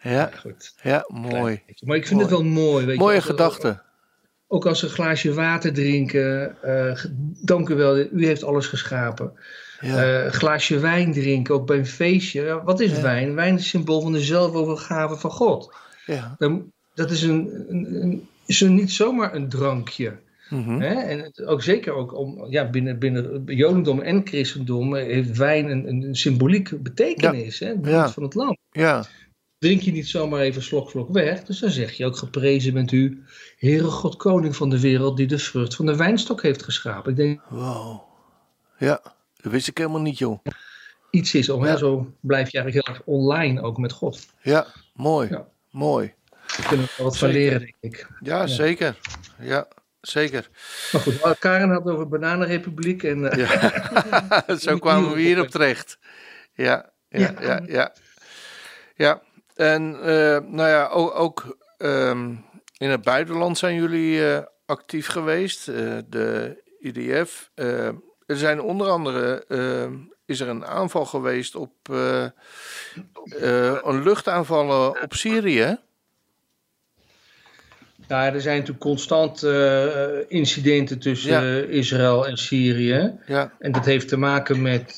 [0.00, 0.74] Ja, Goed.
[0.82, 1.62] ja, mooi.
[1.80, 2.86] Maar ik vind het wel mooi.
[2.86, 3.82] Weet Mooie als- gedachte.
[4.48, 6.56] Ook als ze een glaasje water drinken.
[6.96, 7.08] ge-
[7.44, 9.32] dank u wel, u heeft alles geschapen.
[9.84, 12.62] Ja, Eh, een glaasje wijn drinken, ook bij een feestje.
[12.64, 13.00] Wat is Ja.
[13.02, 13.34] wijn?
[13.34, 15.74] Wijn is een symbool van de zelfovergave van God.
[16.06, 16.36] ja.
[16.94, 20.18] Dat is, een, een, een- is niet zomaar een drankje.
[20.50, 20.80] Mhm.
[20.80, 20.94] Hè?
[20.94, 25.88] En het, ook zeker ook om, ja, binnen, binnen Jodendom en Christendom heeft wijn een,
[25.88, 27.58] een symbolieke betekenis.
[27.58, 27.66] Hè?
[27.66, 28.08] Het Ja.
[28.10, 28.56] van het lam.
[28.70, 29.04] Ja,
[29.58, 31.44] Drink je niet zomaar even slok, slok weg.
[31.44, 33.22] Dus dan zeg je ook geprezen bent u,
[33.58, 37.10] Heere God, koning van de wereld, die de vrucht van de wijnstok heeft geschapen.
[37.10, 38.00] Ik denk wow.
[38.78, 39.13] Ja,
[39.44, 40.38] dat wist ik helemaal niet, joh.
[41.10, 41.70] iets is om, Ja.
[41.70, 44.26] hè, zo blijf je eigenlijk heel erg online ook met God.
[44.42, 45.28] Ja, mooi.
[45.28, 45.46] Ja.
[45.70, 46.12] Mooi.
[46.56, 48.08] Daar kunnen we wel wat van leren, denk ik.
[48.20, 48.96] Ja, zeker.
[49.38, 49.68] Ja,
[50.00, 50.48] zeker.
[50.92, 53.02] Maar goed, eh, Karen had het over Bananenrepubliek.
[53.02, 54.56] En, eh.
[54.58, 55.98] Zo kwamen we hierop terecht.
[56.54, 57.92] Ja, ja, ja, Ja.
[58.94, 59.22] ja.
[59.54, 62.34] En eh, nou ja, ook, ook ehm,
[62.76, 64.22] in het buitenland zijn jullie
[64.66, 65.66] actief geweest.
[65.66, 67.50] De IDF.
[68.26, 69.90] Er zijn onder andere, eh,
[70.26, 72.30] is er een aanval geweest op, eh, eh,
[73.82, 75.76] een luchtaanvallen op Syrië.
[78.08, 79.42] ja, er zijn natuurlijk constant
[80.28, 81.62] incidenten tussen Ja.
[81.68, 83.12] Israël en Syrië.
[83.26, 83.52] Ja.
[83.58, 84.96] En dat heeft te maken met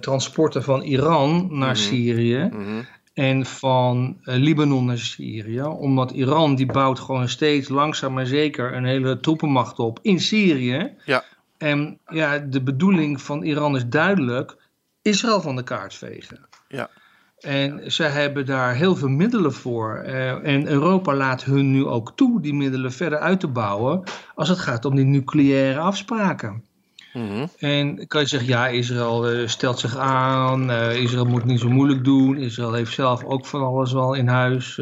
[0.00, 1.76] transporten van Iran naar Mhm.
[1.76, 2.48] Syrië.
[2.52, 2.82] Mhm.
[3.14, 5.62] en van Libanon naar Syrië.
[5.62, 10.92] Omdat Iran die bouwt gewoon steeds langzaam maar zeker een hele troepenmacht op in Syrië.
[11.04, 11.24] Ja.
[11.62, 14.56] En ja, de bedoeling van Iran is duidelijk
[15.02, 16.46] Israël van de kaart vegen.
[16.68, 16.90] Ja.
[17.38, 19.96] En ze hebben daar heel veel middelen voor.
[19.96, 24.02] Eh, en Europa laat hun nu ook toe die middelen verder uit te bouwen
[24.34, 26.64] als het gaat om die nucleaire afspraken.
[27.12, 27.46] Mhm.
[27.58, 31.68] En kan je zeggen, ja, Israël eh, stelt zich aan, eh, Israël moet niet zo
[31.68, 34.80] moeilijk doen, Israël heeft zelf ook van alles wel in huis.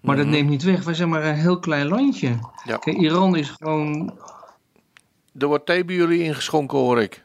[0.00, 0.34] maar dat Mhm.
[0.34, 2.38] neemt niet weg, wij zijn maar een heel klein landje.
[2.64, 2.76] Ja.
[2.76, 4.12] Kijk, Iran is gewoon,
[5.38, 7.22] Er wordt thee bij jullie ingeschonken, hoor ik.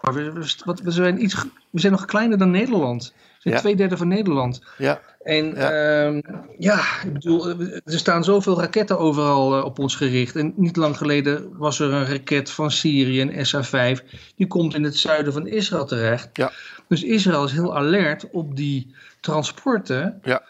[0.00, 1.34] maar we, we- wat, we, zijn iets,
[1.70, 3.12] we zijn nog kleiner dan Nederland.
[3.14, 3.60] We zijn Ja.
[3.60, 4.62] twee derde van Nederland.
[4.78, 5.70] Ja, En Ja.
[5.70, 6.20] ja,
[6.58, 10.36] ja ik bedoel, eh, er staan zoveel raketten overal eh, op ons gericht.
[10.36, 14.04] En niet lang geleden was er een raket van Syrië, een SA-5.
[14.36, 16.28] Die komt in het zuiden van Israël terecht.
[16.32, 16.52] Ja.
[16.88, 20.18] Dus Israël is heel alert op die transporten.
[20.22, 20.42] Ja.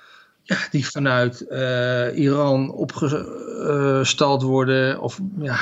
[0.48, 5.58] Ja, die vanuit eh, Iran opgestald worden of ja,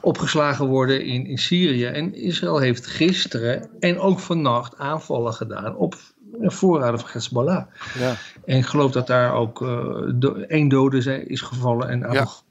[0.00, 1.84] opgeslagen worden in, in Syrië.
[1.84, 5.94] En Israël heeft gisteren en ook vannacht aanvallen gedaan op
[6.40, 7.64] voorraden van Hezbollah.
[7.98, 12.42] ja, En ik geloof dat daar ook eh, do- één dode is gevallen en aantal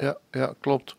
[0.00, 0.96] ja, ja klopt.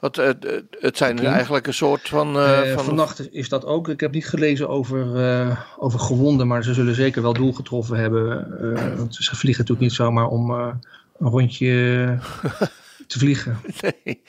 [0.00, 2.36] Wat, eh, d- het zijn eigenlijk een soort van...
[2.36, 3.88] eh, Eh, van vannacht is dat ook.
[3.88, 7.96] Ik heb niet gelezen over, eh, over gewonden, maar ze zullen zeker wel doel getroffen
[7.96, 8.46] hebben.
[8.76, 10.68] eh, want ze vliegen natuurlijk niet zomaar om eh,
[11.18, 11.68] een rondje
[13.06, 13.58] te vliegen.
[13.80, 14.22] Nee,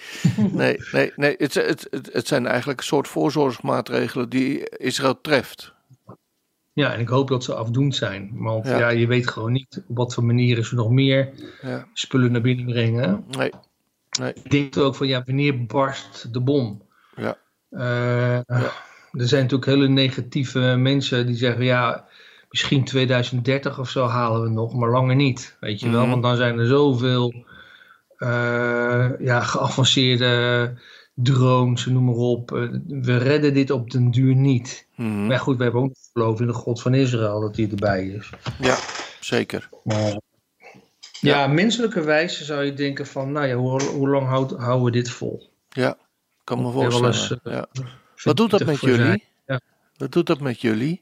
[0.51, 1.36] nee, nee, nee.
[1.38, 5.73] Het, het, het, het zijn eigenlijk een soort voorzorgsmaatregelen die Israël treft.
[6.73, 8.29] Ja, en ik hoop dat ze afdoend zijn.
[8.34, 8.77] Want Ja.
[8.77, 8.89] ja.
[8.89, 11.29] je weet gewoon niet op wat voor manieren ze nog meer
[11.62, 13.23] Ja, spullen naar binnen brengen.
[13.38, 13.51] nee,
[14.19, 16.82] nee, Ik denk ook van ja, wanneer barst de bom?
[17.15, 17.38] ja,
[17.69, 18.36] Eh,
[19.12, 22.06] Er zijn natuurlijk hele negatieve mensen die zeggen ja,
[22.50, 25.58] misschien 2030 of zo halen we nog, maar langer niet.
[25.60, 26.10] Weet je wel, Mhm.
[26.10, 27.34] want dan zijn er zoveel
[28.17, 30.74] eh, ja, geavanceerde
[31.13, 32.52] drones, noem maar op.
[32.56, 34.88] Eh, we redden dit op den duur niet.
[34.95, 35.28] Mhm.
[35.28, 38.30] Maar goed, we hebben ook geloof in de God van Israël dat hij erbij is.
[38.60, 38.78] ja,
[39.19, 39.69] zeker.
[39.84, 40.19] Maar,
[41.21, 44.91] ja, menselijke wijze zou je denken van, nou ja, hoe, hoe lang houd- houden we
[44.91, 45.49] dit vol?
[45.69, 45.97] Ja,
[46.43, 47.05] kan me voorstellen.
[47.13, 47.67] eens, eh, ja.
[48.23, 49.23] Wat doet dat met jullie?
[49.45, 49.60] Ja.
[49.97, 51.01] Wat doet dat met jullie?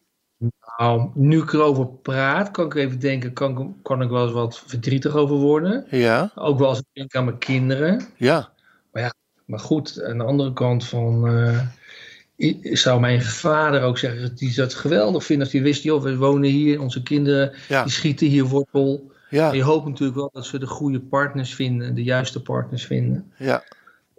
[0.77, 4.33] Nou, nu ik erover praat, kan ik even denken, kan, ik- kan ik wel eens
[4.33, 5.85] wat verdrietig over worden.
[5.89, 8.01] Ja, Ook wel eens denken aan mijn kinderen.
[8.17, 8.51] ja,
[9.45, 11.59] Maar goed, aan de andere kant van, eh,
[12.75, 15.43] zou mijn vader ook zeggen hij dat geweldig vindt.
[15.43, 19.11] Als hij wist, joh, we wonen hier, onze kinderen ja, die schieten hier wortel.
[19.29, 22.85] En je ja, hoopt natuurlijk wel dat ze de goede partners vinden, de juiste partners
[22.85, 23.31] vinden.
[23.37, 23.63] ja,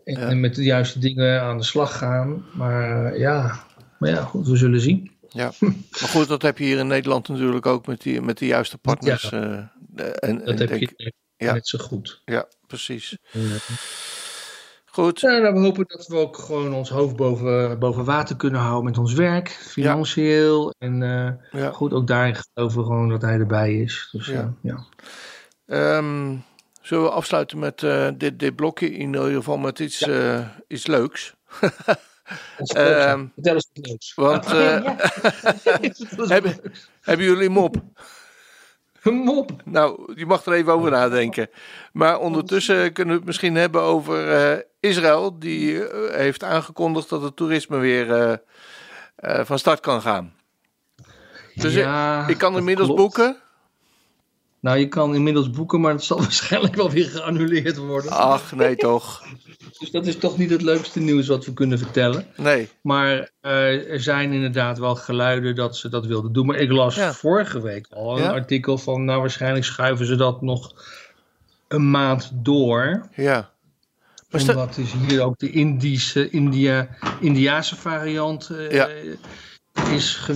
[0.05, 0.29] En, Ja.
[0.29, 2.45] en met de juiste dingen aan de slag gaan.
[2.55, 3.65] Maar eh, ja,
[3.99, 5.11] maar ja, goed, we zullen zien.
[5.29, 5.53] ja.
[6.01, 8.79] Maar goed, dat heb je hier in Nederland natuurlijk ook met, die, met de juiste
[8.79, 9.33] partners.
[9.33, 9.69] eh, en,
[10.21, 11.53] en Dat heb denk- je ja.
[11.53, 12.23] net zo goed.
[12.25, 13.17] Ja, precies.
[14.93, 18.61] Goed, Ja, nou, we hopen dat we ook gewoon ons hoofd boven, boven water kunnen
[18.61, 20.75] houden met ons werk, financieel.
[20.79, 21.71] En eh, ja.
[21.71, 24.09] goed, ook daarin geloven we gewoon dat hij erbij is.
[24.13, 24.35] Dus Ja.
[24.35, 24.85] ja, ja.
[25.67, 26.37] Ehm,
[26.81, 30.87] zullen we afsluiten met eh, dit, dit blokje, in ieder geval met iets, eh, iets
[30.87, 31.35] leuks?
[32.57, 33.27] Ehm.
[33.35, 34.15] Vertel eens wat leuks.
[34.15, 36.61] Want eh, hebben,
[37.01, 37.77] hebben jullie mop?
[39.03, 39.51] Een mop.
[39.65, 41.51] Nou, je mag er even over nadenken.
[41.93, 45.39] Maar ondertussen kunnen we het misschien hebben over eh, Israël.
[45.39, 48.13] Die eh, heeft aangekondigd dat het toerisme weer
[49.17, 50.33] eh, van start kan gaan.
[51.55, 53.03] Dus ik- ja, Ik kan inmiddels klopt.
[53.03, 53.37] boeken.
[54.61, 58.11] Nou, je kan inmiddels boeken, maar het zal waarschijnlijk wel weer geannuleerd worden.
[58.11, 59.23] Ach, nee toch.
[59.79, 62.27] Dus dat is toch niet het leukste nieuws wat we kunnen vertellen.
[62.37, 62.69] Nee.
[62.83, 66.47] Maar eh, er zijn inderdaad wel geluiden dat ze dat wilden doen.
[66.47, 67.13] Maar ik las Ja.
[67.13, 68.31] vorige week al een Ja?
[68.33, 70.75] artikel van, nou waarschijnlijk schuiven ze dat nog
[71.69, 73.09] een maand door.
[73.17, 73.51] Ja.
[74.31, 76.89] Maar Omdat is hier ook de Indische, India,
[77.21, 78.89] Indiaanse variant eh, Ja.
[79.73, 80.31] Is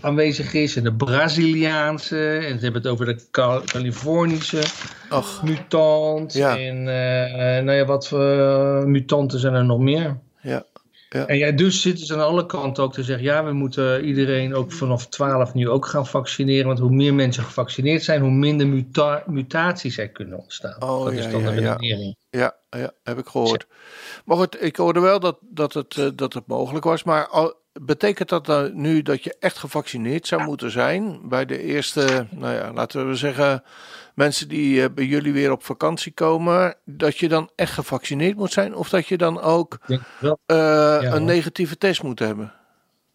[0.00, 0.76] aanwezig is.
[0.76, 2.36] En de Braziliaanse.
[2.36, 4.62] En ze hebben het over de Cal- Californische
[5.42, 6.32] mutant.
[6.32, 6.58] Ja.
[6.58, 10.18] En eh, nou ja, wat voor eh, mutanten zijn er nog meer?
[10.40, 10.64] ja.
[11.26, 14.54] En ja, dus zitten ze aan alle kanten ook te zeggen, ja, we moeten iedereen
[14.54, 16.66] ook vanaf 12 nu ook gaan vaccineren.
[16.66, 20.82] Want hoe meer mensen gevaccineerd zijn, hoe minder muta- mutaties er kunnen ontstaan.
[20.82, 21.72] Oh, dat ja, is dan ja, de ja.
[21.72, 22.16] redenering.
[22.30, 23.66] Ja, ja, heb ik gehoord.
[24.24, 27.02] Maar goed, ik hoorde wel dat, dat, het, eh, dat het mogelijk was.
[27.02, 27.28] Maar
[27.80, 32.54] betekent dat dan nu dat je echt gevaccineerd zou moeten zijn bij de eerste, nou
[32.54, 33.62] ja, laten we zeggen,
[34.14, 38.52] mensen die eh, bij jullie weer op vakantie komen, dat je dan echt gevaccineerd moet
[38.52, 38.74] zijn?
[38.74, 39.78] Of dat je dan ook
[40.46, 42.52] eh, een negatieve test moet hebben?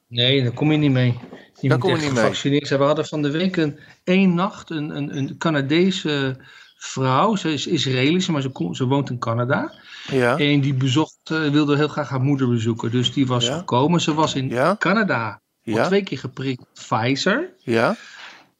[0.07, 1.19] Nee, daar kom je niet mee.
[1.59, 2.23] Je Daar moet kom je echt niet mee.
[2.23, 2.79] gevaccineerd zijn.
[2.79, 6.37] We hadden van de week een één nacht een, een, een Canadese
[6.77, 7.35] vrouw.
[7.35, 9.73] Ze is Israëlische, maar ze, ze woont in Canada.
[10.11, 12.91] Ja, En die bezocht, eh, wilde heel graag haar moeder bezoeken.
[12.91, 13.57] Dus die was Ja.
[13.57, 14.01] gekomen.
[14.01, 14.75] Ze was in Ja.
[14.79, 15.41] Canada.
[15.63, 17.53] Twee keer geprikt Pfizer.
[17.63, 17.95] ja,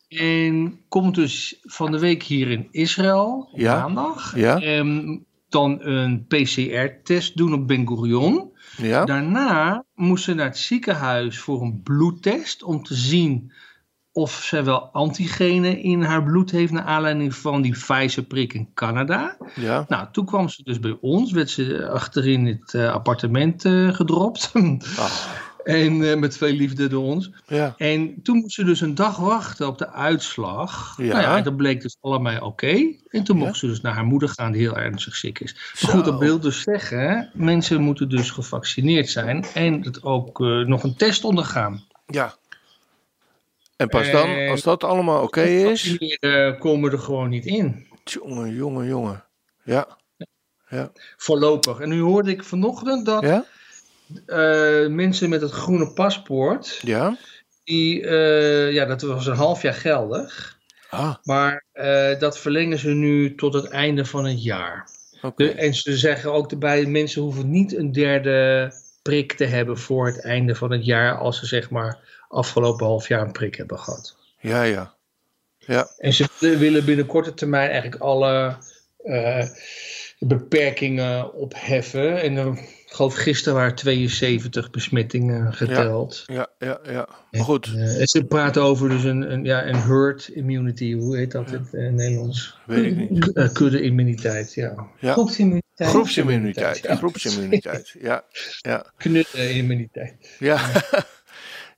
[0.08, 4.36] En komt dus van de week hier in Israël, op maandag.
[4.36, 4.60] Ja.
[4.62, 8.52] En dan een PCR-test doen op Ben Gurion.
[8.78, 9.06] Ja?
[9.06, 13.52] Daarna moest ze naar het ziekenhuis voor een bloedtest om te zien
[14.18, 19.38] of ze wel antigenen in haar bloed heeft naar aanleiding van die Pfizer-prik in Canada.
[19.56, 19.86] Ja?
[19.88, 24.52] Nou, toen kwam ze dus bij ons, werd ze achterin het eh, appartement eh, gedropt.
[24.98, 25.12] Ah,
[25.64, 27.32] en eh, met twee liefde door ons.
[27.48, 27.74] ja.
[27.78, 30.94] En toen moest ze dus een dag wachten op de uitslag.
[30.98, 31.06] Ja.
[31.06, 32.94] Nou ja, dat bleek dus allemaal oké.
[33.10, 33.46] En toen Ja.
[33.46, 35.56] mocht ze dus naar haar moeder gaan die heel ernstig ziek is.
[35.82, 40.84] Maar goed, dat wil dus zeggen, mensen moeten dus gevaccineerd zijn en het ook nog
[40.84, 41.84] een test ondergaan.
[42.06, 42.36] Ja.
[43.78, 45.64] En pas dan, En- als dat allemaal oké is.
[45.64, 47.88] Vaccineren komen er gewoon niet in.
[48.04, 49.24] Jongen, jongen, jongen.
[49.64, 49.98] Ja.
[50.70, 50.92] Ja.
[51.18, 51.80] Voorlopig.
[51.80, 53.46] En nu hoorde ik vanochtend dat Ja?
[54.26, 57.18] eh, mensen met het groene paspoort, Ja?
[57.64, 60.58] die, eh, ja, dat was een half jaar geldig.
[60.90, 64.90] Ah, Maar eh, dat verlengen ze nu tot het einde van het jaar.
[65.22, 65.44] oké.
[65.44, 70.06] De- en ze zeggen ook erbij, mensen hoeven niet een derde prik te hebben voor
[70.06, 73.80] het einde van het jaar, als ze zeg maar afgelopen half jaar een prik hebben
[73.80, 74.16] gehad.
[74.40, 74.96] Ja, ja.
[75.58, 78.58] Ja, En ze willen binnen korte termijn eigenlijk alle
[79.04, 79.46] eh,
[80.20, 82.22] beperkingen opheffen.
[82.22, 82.46] En eh,
[82.86, 86.24] ik geloof gisteren waren 72 besmettingen geteld.
[86.26, 87.08] ja, ja, ja.
[87.32, 91.18] Maar goed, Eh, en ze praten over dus een, een, ja, een herd immunity, hoe
[91.18, 92.58] heet dat in het Nederlands?
[92.66, 93.52] weet ik niet.
[93.54, 94.88] Kudde-immuniteit, ja.
[95.00, 95.12] Ja.
[95.14, 95.90] Groepsimmuniteit.
[95.90, 96.78] Groepsimmuniteit.
[96.78, 96.96] Ja.
[96.96, 97.96] Groepsimmuniteit.
[98.02, 98.24] Ja,
[98.62, 100.36] ja, Knudde-immuniteit.
[100.40, 100.60] ja.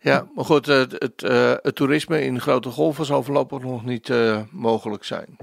[0.01, 4.09] Ja, maar goed, het, het, eh, het toerisme in grote golven zal voorlopig nog niet
[4.09, 5.37] eh, mogelijk zijn.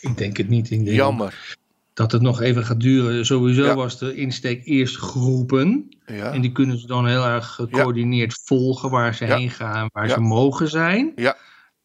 [0.00, 0.68] Ik denk het niet.
[0.68, 1.56] Denk Jammer.
[1.94, 3.26] Dat het nog even gaat duren.
[3.26, 3.74] Sowieso Ja.
[3.74, 5.88] was de insteek eerst groepen.
[6.06, 10.08] Ja, En die kunnen ze dan heel erg gecoördineerd volgen waar ze heen gaan, waar
[10.08, 11.12] ze mogen zijn.
[11.16, 11.36] Ja.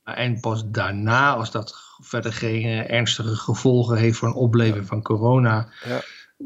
[0.04, 5.02] En pas daarna, als dat verder geen eh, ernstige gevolgen heeft voor een opleving van
[5.02, 5.70] corona.
[5.86, 6.02] Ja.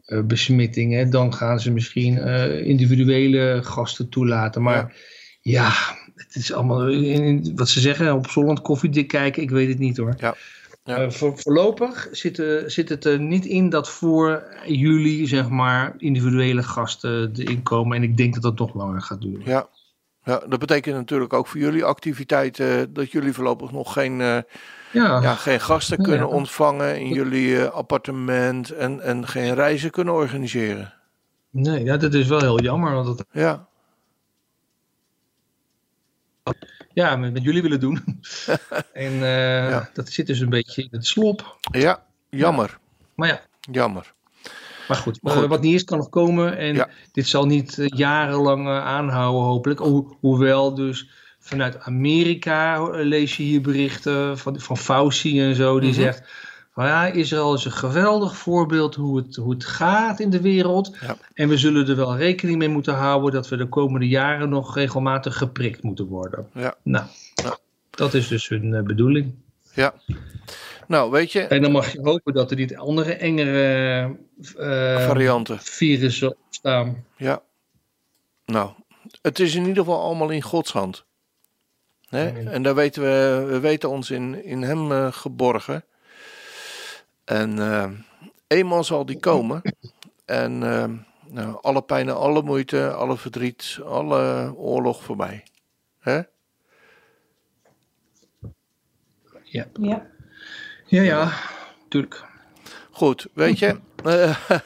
[0.05, 4.61] eh, besmettingen, dan gaan ze misschien eh, individuele gasten toelaten.
[4.61, 4.95] Maar
[5.41, 5.71] ja,
[6.15, 6.85] het is allemaal
[7.55, 10.13] wat ze zeggen op Zolland koffiedik kijken, ik weet het niet hoor.
[10.17, 10.35] Ja.
[10.83, 10.97] Ja.
[10.97, 15.93] Eh, voor, voorlopig zit, eh, zit het er niet in dat voor jullie zeg maar
[15.97, 17.97] individuele gasten erin komen.
[17.97, 19.41] En ik denk dat dat nog langer gaat duren.
[19.45, 19.67] ja.
[20.23, 24.37] Ja, dat betekent natuurlijk ook voor jullie activiteiten dat jullie voorlopig nog geen, eh,
[24.91, 26.03] Ja, ja, geen gasten Ja.
[26.03, 30.93] kunnen ontvangen in jullie eh, appartement en, en geen reizen kunnen organiseren.
[31.49, 32.93] nee, ja, dat is wel heel jammer.
[32.93, 33.67] Want het, Ja,
[36.93, 38.03] ja, met, met jullie willen doen.
[38.93, 39.89] en eh, Ja.
[39.93, 41.57] dat zit dus een beetje in het slop.
[41.71, 42.77] ja jammer.
[43.15, 44.13] Maar ja, Jammer.
[44.87, 45.47] maar goed, Maar eh, goed.
[45.49, 46.57] wat niet is kan nog komen.
[46.57, 46.89] En Ja.
[47.11, 49.79] dit zal niet eh, jarenlang aanhouden hopelijk.
[49.79, 55.79] Ho- hoewel dus vanuit Amerika lees je hier berichten van, van Fauci en zo.
[55.79, 55.99] Die Mhm.
[56.01, 56.23] zegt
[56.71, 60.97] van ja, Israël is een geweldig voorbeeld hoe het, hoe het gaat in de wereld.
[61.01, 61.17] Ja.
[61.33, 64.75] En we zullen er wel rekening mee moeten houden dat we de komende jaren nog
[64.75, 66.49] regelmatig geprikt moeten worden.
[66.53, 66.75] Ja.
[66.83, 67.05] Nou,
[67.35, 67.57] Ja.
[67.89, 69.33] dat is dus hun eh, bedoeling.
[69.73, 69.93] Ja.
[70.87, 74.15] Nou, weet je, En dan mag je hopen dat er niet andere engere
[74.57, 75.59] eh, varianten.
[75.59, 77.05] virussen ontstaan.
[77.17, 77.41] Ja.
[78.45, 78.71] Nou,
[79.21, 81.05] het is in ieder geval allemaal in Gods hand.
[82.09, 82.27] Hè?
[82.49, 85.83] En daar weten we, we weten ons in, in Hem eh, geborgen.
[87.31, 87.89] En eh,
[88.47, 89.61] eenmaal zal die komen.
[90.25, 90.89] En eh,
[91.27, 95.43] nou, alle pijn en alle moeite, alle verdriet, alle oorlog voorbij.
[95.99, 96.21] Hè?
[99.43, 100.07] Ja, Ja.
[100.85, 101.31] ja, ja
[101.87, 102.23] tuurlijk.
[102.91, 104.35] Goed, weet je, eh,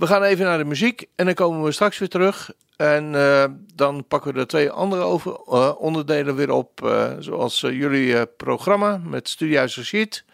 [0.00, 2.50] we gaan even naar de muziek en dan komen we straks weer terug.
[2.78, 3.44] En eh,
[3.74, 5.36] dan pakken we de twee andere over,
[5.74, 10.24] onderdelen weer op, eh, zoals jullie eh, programma met Studiehuis Rashid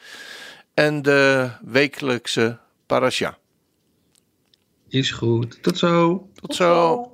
[0.74, 3.38] en de wekelijkse parasha.
[4.88, 5.62] Is goed.
[5.62, 6.28] Tot zo.
[6.34, 7.10] Tot zo.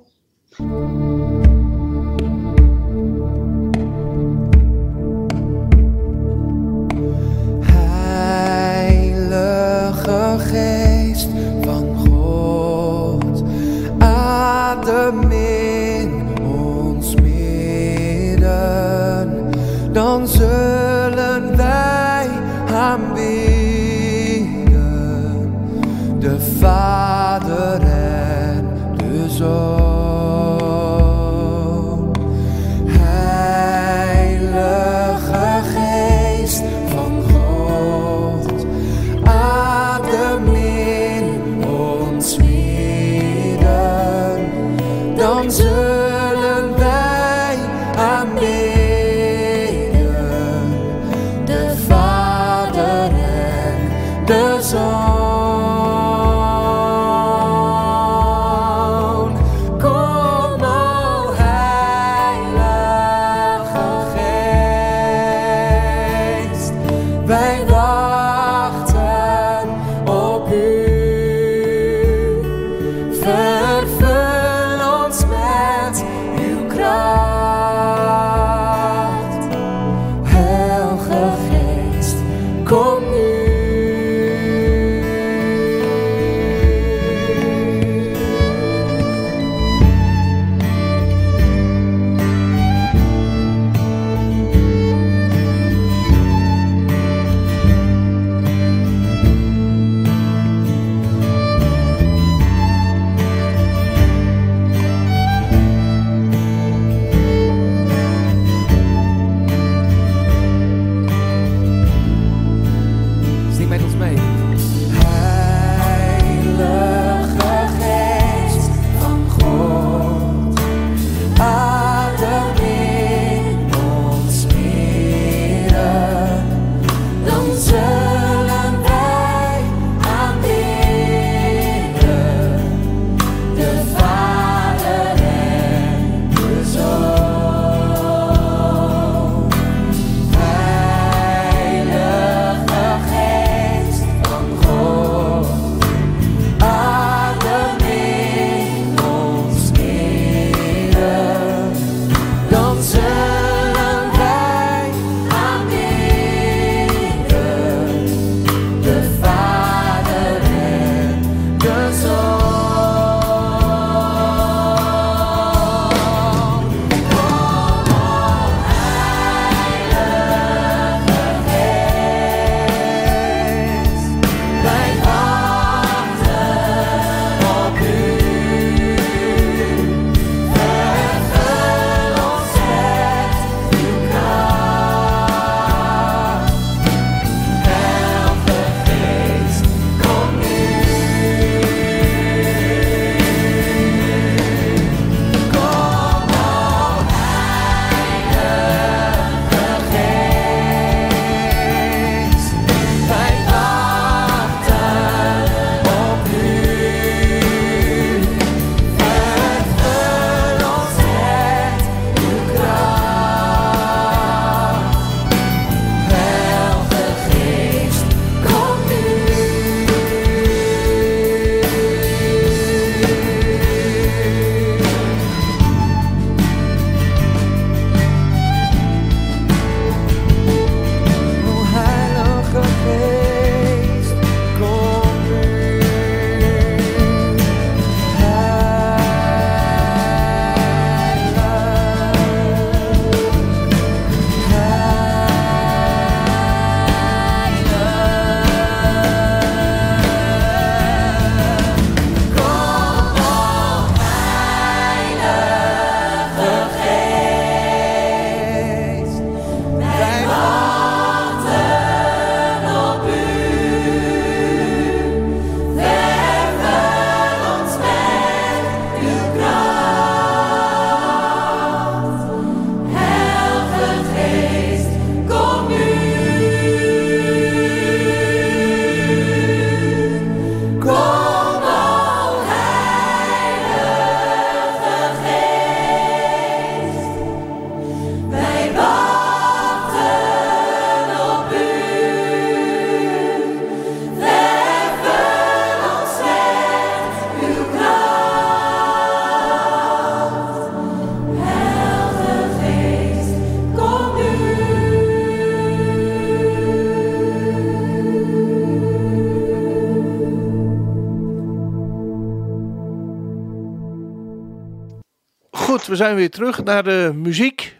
[315.91, 317.79] We zijn weer terug naar de muziek.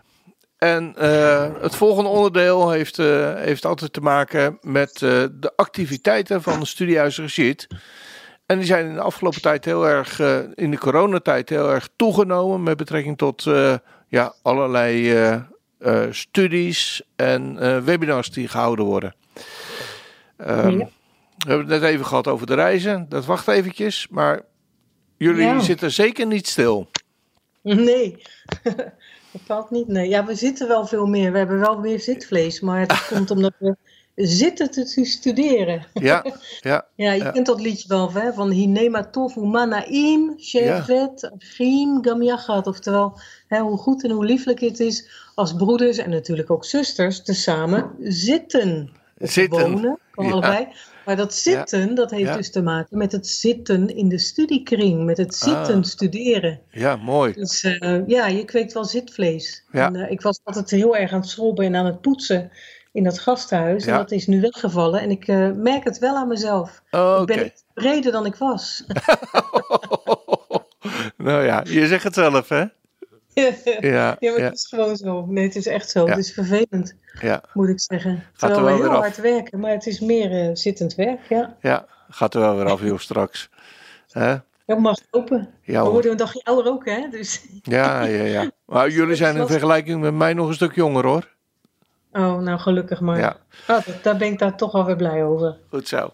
[0.58, 6.41] En eh, het volgende onderdeel heeft, eh, heeft altijd te maken met eh, de activiteiten
[6.41, 7.67] van de Studiehuis Regiet.
[8.45, 10.19] En die zijn in de afgelopen tijd heel erg,
[10.56, 13.43] in de coronatijd, heel erg toegenomen met betrekking tot
[14.08, 15.15] ja, allerlei
[16.10, 19.15] studies en webinars die gehouden worden.
[20.38, 20.89] Ehm, Ja.
[21.38, 23.05] We hebben het net even gehad over de reizen.
[23.09, 24.41] Dat wacht eventjes, maar
[25.18, 25.59] jullie Ja.
[25.59, 26.89] zitten zeker niet stil.
[27.89, 28.24] Nee,
[29.32, 29.88] bepaald niet.
[29.88, 30.09] Nee.
[30.09, 31.32] Ja, we zitten wel veel meer.
[31.32, 33.76] We hebben wel meer zitvlees, maar dat komt omdat we
[34.16, 35.86] zitten te te studeren.
[35.93, 36.24] Ja,
[36.59, 37.32] ja, Ja, je Ja.
[37.32, 38.34] kent dat liedje wel hè?
[38.34, 42.68] van Hinema Tofu Manaim, Shevet, Achim, Gamiachat.
[42.68, 47.24] Oftewel, hè, hoe goed en hoe lieflijk het is als broeders en natuurlijk ook zusters
[47.24, 49.01] tezamen zitten.
[49.22, 49.72] Of Zitten.
[49.72, 50.32] wonen, kan Ja.
[50.32, 50.67] allebei.
[51.05, 55.17] Maar dat zitten, dat heeft dus te maken met het zitten in de studiekring, met
[55.17, 55.84] het zitten Ah.
[55.84, 56.59] studeren.
[56.72, 57.34] ja, mooi.
[57.34, 59.63] Dus eh, ja, je kweekt wel zitvlees.
[59.72, 62.51] En, eh, ik was altijd heel erg aan het schrobben en aan het poetsen
[62.91, 63.86] in dat gasthuis.
[63.86, 65.01] En dat is nu weggevallen.
[65.01, 66.82] En ik eh, merk het wel aan mezelf.
[66.91, 67.22] Oké.
[67.22, 68.84] Ik ben breder dan ik was.
[71.17, 72.65] nou ja, je zegt het zelf, hè?
[73.39, 75.25] Ja, ja, maar ja, het is gewoon zo.
[75.25, 76.03] Nee, het is echt zo.
[76.05, 76.09] Ja.
[76.09, 78.11] Het is vervelend, ja, moet ik zeggen.
[78.11, 79.03] er Terwijl wel we weer heel af.
[79.03, 81.19] hard werken, maar het is meer eh, zittend werk.
[81.29, 81.86] Ja, ja.
[82.09, 83.49] Gaat er wel weer af, joh, straks.
[84.11, 84.36] Hè?
[84.65, 85.49] dat mag open.
[85.61, 87.07] Ja, we worden een dagje ouder ook, hè?
[87.11, 87.45] Dus...
[87.61, 88.51] Ja, ja, ja.
[88.65, 91.29] Maar jullie zijn in vergelijking met mij nog een stuk jonger, hoor.
[92.11, 93.17] Oh, nou gelukkig maar.
[93.19, 95.57] Ja, Ah, daar ben ik daar toch alweer blij over.
[95.69, 96.13] goed zo.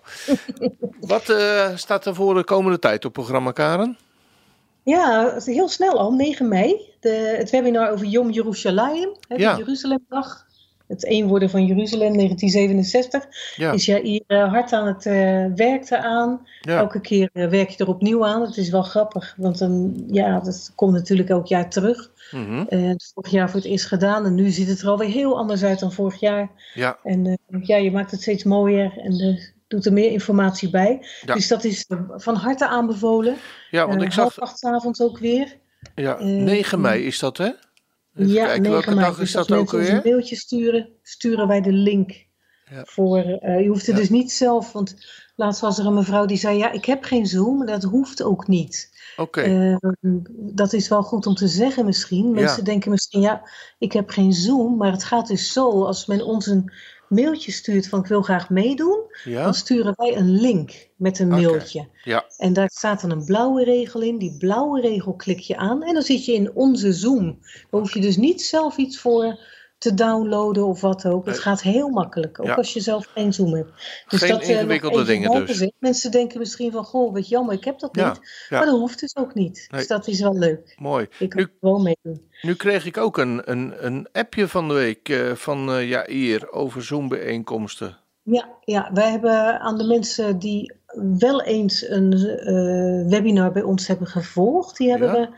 [1.00, 3.98] Wat eh, staat er voor de komende tijd op programma, Karen?
[4.90, 6.76] Ja, heel snel al, 9 mei.
[7.00, 9.56] De, het webinar over Yom Yerushalayim, hè, de.
[9.58, 10.46] Jeruzalemdag.
[10.88, 13.26] Het eenworden van Jeruzalem 1967.
[13.56, 16.48] Ja, Is jij hier eh, hard aan het eh werk eraan.
[16.62, 18.42] ja, Elke keer eh, werk je er opnieuw aan.
[18.42, 22.12] Het is wel grappig, want dan, ja, dat komt natuurlijk elk jaar terug.
[22.70, 25.64] Eh, vorig jaar voor het eerst gedaan en nu ziet het er alweer heel anders
[25.64, 26.50] uit dan vorig jaar.
[26.74, 31.06] ja, En ja, je maakt het steeds mooier en eh, doet er meer informatie bij.
[31.26, 31.34] Ja.
[31.34, 33.36] Dus dat is eh, van harte aanbevolen.
[33.72, 35.58] ja, want Eh, ik zag, avonds ook weer.
[35.96, 37.52] ja, eh, 9 mei is dat, hè?
[38.16, 39.02] Even ja, kijken, 9 welke mei.
[39.02, 42.26] dag is Dus als dat ook ons een mailtje sturen, sturen wij de link.
[42.70, 42.84] Ja.
[42.86, 44.02] Voor, eh, je hoeft het Ja.
[44.02, 44.96] dus niet zelf, want
[45.36, 48.24] laatst was er een mevrouw die zei, ja, ik heb geen Zoom, maar dat hoeft
[48.24, 48.96] ook niet.
[49.18, 49.76] Oké, Eh,
[50.30, 52.32] dat is wel goed om te zeggen misschien.
[52.32, 56.26] Mensen denken misschien, ja, ik heb geen Zoom, maar het gaat dus zo, als men
[56.26, 56.72] ons een
[57.10, 59.44] mailtje stuurt van ik wil graag meedoen, ja?
[59.44, 61.88] dan sturen wij een link met een mailtje.
[62.04, 64.18] Ja, En daar staat dan een blauwe regel in.
[64.18, 67.40] Die blauwe regel klik je aan en dan zit je in onze Zoom.
[67.42, 69.40] Daar hoef je dus niet zelf iets voor
[69.78, 71.26] te downloaden of wat ook.
[71.26, 71.44] Het Nee.
[71.44, 72.54] gaat heel makkelijk, ook Ja.
[72.54, 73.72] als je zelf geen Zoom hebt.
[74.08, 75.72] Dus Geen dat, eh, ingewikkelde dingen dus.
[75.80, 78.46] Mensen denken misschien van, goh, wat jammer, ik heb dat Ja, niet.
[78.50, 78.58] ja.
[78.58, 79.68] Maar dat hoeft dus ook niet.
[79.70, 79.80] Nee.
[79.80, 80.76] Dus dat is wel leuk.
[80.80, 81.08] mooi.
[81.20, 82.22] Ik kan Nu- er gewoon meedoen.
[82.42, 86.52] Nu kreeg ik ook een, een, een appje van de week eh, van eh Jair
[86.52, 87.98] over Zoom-bijeenkomsten.
[88.24, 90.74] Ja, ja, wij hebben aan de mensen die
[91.20, 95.30] wel eens een eh, webinar bij ons hebben gevolgd, die hebben we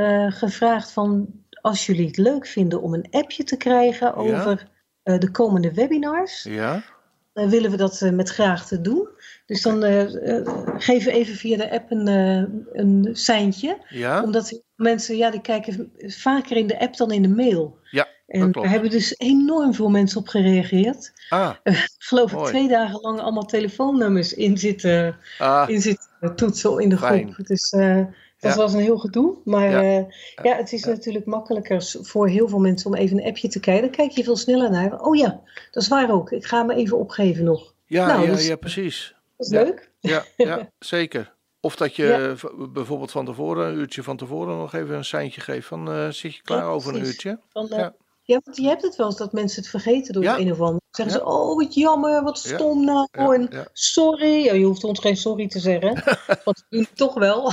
[0.00, 1.26] eh, gevraagd van
[1.62, 4.68] als jullie het leuk vinden om een appje te krijgen over
[5.02, 6.82] eh, de komende webinars, Ja?
[7.32, 9.08] dan willen we dat eh, met graag te doen.
[9.46, 10.46] Dus dan eh, eh,
[10.78, 12.44] geven we even via de app een, eh,
[12.82, 14.22] een seintje, Ja?
[14.22, 17.78] omdat mensen, ja, die kijken vaker in de app dan in de mail.
[17.90, 21.50] Ja, En daar hebben dus enorm veel mensen op gereageerd Ah,
[22.08, 26.98] geloof ik twee dagen lang allemaal telefoonnummers in zitten, ah, in zitten toetsen in de
[26.98, 27.32] Fijn.
[27.32, 27.46] groep.
[27.46, 28.04] Dus eh,
[28.48, 29.36] dat was een heel gedoe.
[29.44, 29.80] Maar Ja.
[29.82, 30.06] ja,
[30.42, 33.82] ja het is natuurlijk makkelijker voor heel veel mensen om even een appje te kijken.
[33.82, 35.00] Dan kijk je veel sneller naar.
[35.00, 35.40] Oh ja,
[35.70, 36.30] dat is waar ook.
[36.30, 37.74] Ik ga me even opgeven nog.
[37.86, 39.14] ja, Nou, ja, dus- ja, precies.
[39.36, 39.90] Dat is leuk.
[40.00, 41.34] Ja, ja, zeker.
[41.60, 42.34] Of dat je Ja.
[42.68, 46.34] bijvoorbeeld van tevoren, een uurtje van tevoren, nog even een seintje geeft van eh, zit
[46.34, 47.38] je klaar Ja, over een uurtje?
[47.48, 47.94] Van, eh, Ja.
[48.22, 48.40] Ja.
[48.44, 50.30] want je hebt het wel eens dat mensen het vergeten door Ja.
[50.32, 50.80] het een of ander.
[50.90, 51.20] Dan zeggen Ja.
[51.32, 53.08] ze, oh wat jammer, wat stom nou.
[53.12, 54.44] En sorry.
[54.44, 55.92] Ja, je hoeft ons geen sorry te zeggen.
[56.44, 57.52] want we doen het toch wel.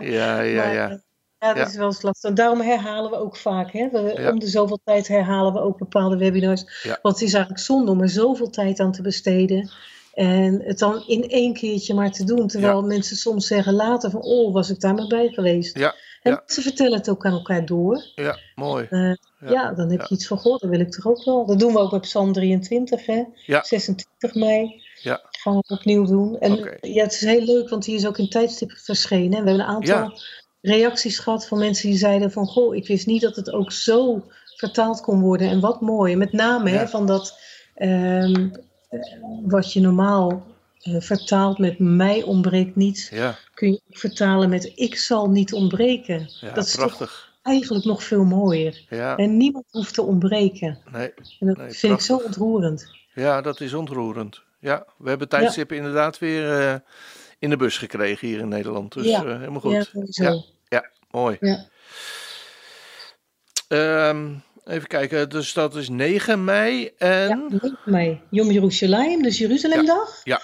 [0.00, 0.88] Ja, ja, Maar, ja.
[0.90, 0.96] eh,
[1.38, 2.32] Ja, dat is wel eens lastig.
[2.32, 3.72] Daarom herhalen we ook vaak.
[3.72, 3.88] Hè?
[3.90, 4.28] We.
[4.32, 6.62] Om de zoveel tijd herhalen we ook bepaalde webinars.
[7.02, 9.70] Want het is eigenlijk zonde om er zoveel tijd aan te besteden.
[10.14, 12.46] En het dan in één keertje maar te doen.
[12.46, 15.78] Terwijl mensen soms zeggen later van, oh, was ik daar maar bij geweest.
[15.78, 15.94] Ja,
[16.26, 16.42] En ja.
[16.46, 18.04] ze vertellen het ook aan elkaar door.
[18.14, 18.86] Ja, mooi.
[18.90, 19.14] Eh,
[19.50, 19.72] ja.
[19.72, 21.46] dan heb je iets van, goh, dat wil ik toch ook wel.
[21.46, 23.22] Dat doen we ook bij Psalm 23, hè?
[23.46, 23.62] Ja.
[23.62, 24.82] 26 mei.
[25.02, 25.20] Ja.
[25.30, 26.38] Gaan we opnieuw doen.
[26.38, 29.38] En ja, het is heel leuk, want die is ook in tijdstip verschenen.
[29.38, 30.20] En we hebben een aantal
[30.60, 32.46] reacties gehad van mensen die zeiden van...
[32.46, 34.24] Goh, ik wist niet dat het ook zo
[34.56, 35.48] vertaald kon worden.
[35.48, 36.16] En wat mooi.
[36.16, 37.38] Met name hè, van dat...
[37.74, 38.48] ehm,
[38.88, 39.00] eh,
[39.42, 40.55] wat je normaal
[40.86, 43.08] eh, vertaalt met mij ontbreekt niets...
[43.08, 46.30] Ja, kun je vertalen met ik zal niet ontbreken.
[46.40, 47.32] ja dat is toch prachtig.
[47.42, 48.84] eigenlijk nog veel mooier.
[48.88, 50.78] Ja, En niemand hoeft te ontbreken.
[50.92, 51.12] nee.
[51.40, 52.90] En dat Nee, vind ik zo ontroerend.
[53.14, 54.42] ja, dat is ontroerend.
[54.60, 56.74] Ja, we hebben tijdstippen inderdaad weer eh,
[57.38, 58.92] in de bus gekregen hier in Nederland.
[58.92, 59.24] Dus Ja.
[59.24, 59.90] eh, helemaal goed.
[60.10, 60.42] Ja.
[60.68, 60.90] Ja.
[61.10, 61.36] Mooi.
[61.40, 61.64] Ja.
[63.68, 64.32] Ehm,
[64.64, 67.28] even kijken, dus dat is 9 mei en...
[67.28, 68.20] Ja, 9 mei.
[68.30, 70.20] Yom Yerushalayim, dus Jeruzalemdag.
[70.24, 70.40] Ja.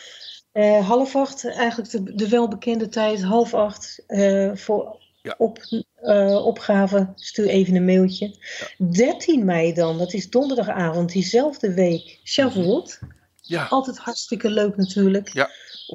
[0.53, 5.35] Eh, half acht, eigenlijk de, de welbekende tijd, half acht eh, voor Ja.
[5.39, 5.59] op,
[5.95, 7.13] eh, opgave.
[7.15, 8.35] Stuur even een mailtje.
[8.79, 13.01] 13 mei dan, dat is donderdagavond, diezelfde week, Shavuot.
[13.43, 15.29] Ja, Altijd hartstikke leuk natuurlijk.
[15.29, 15.51] Ja.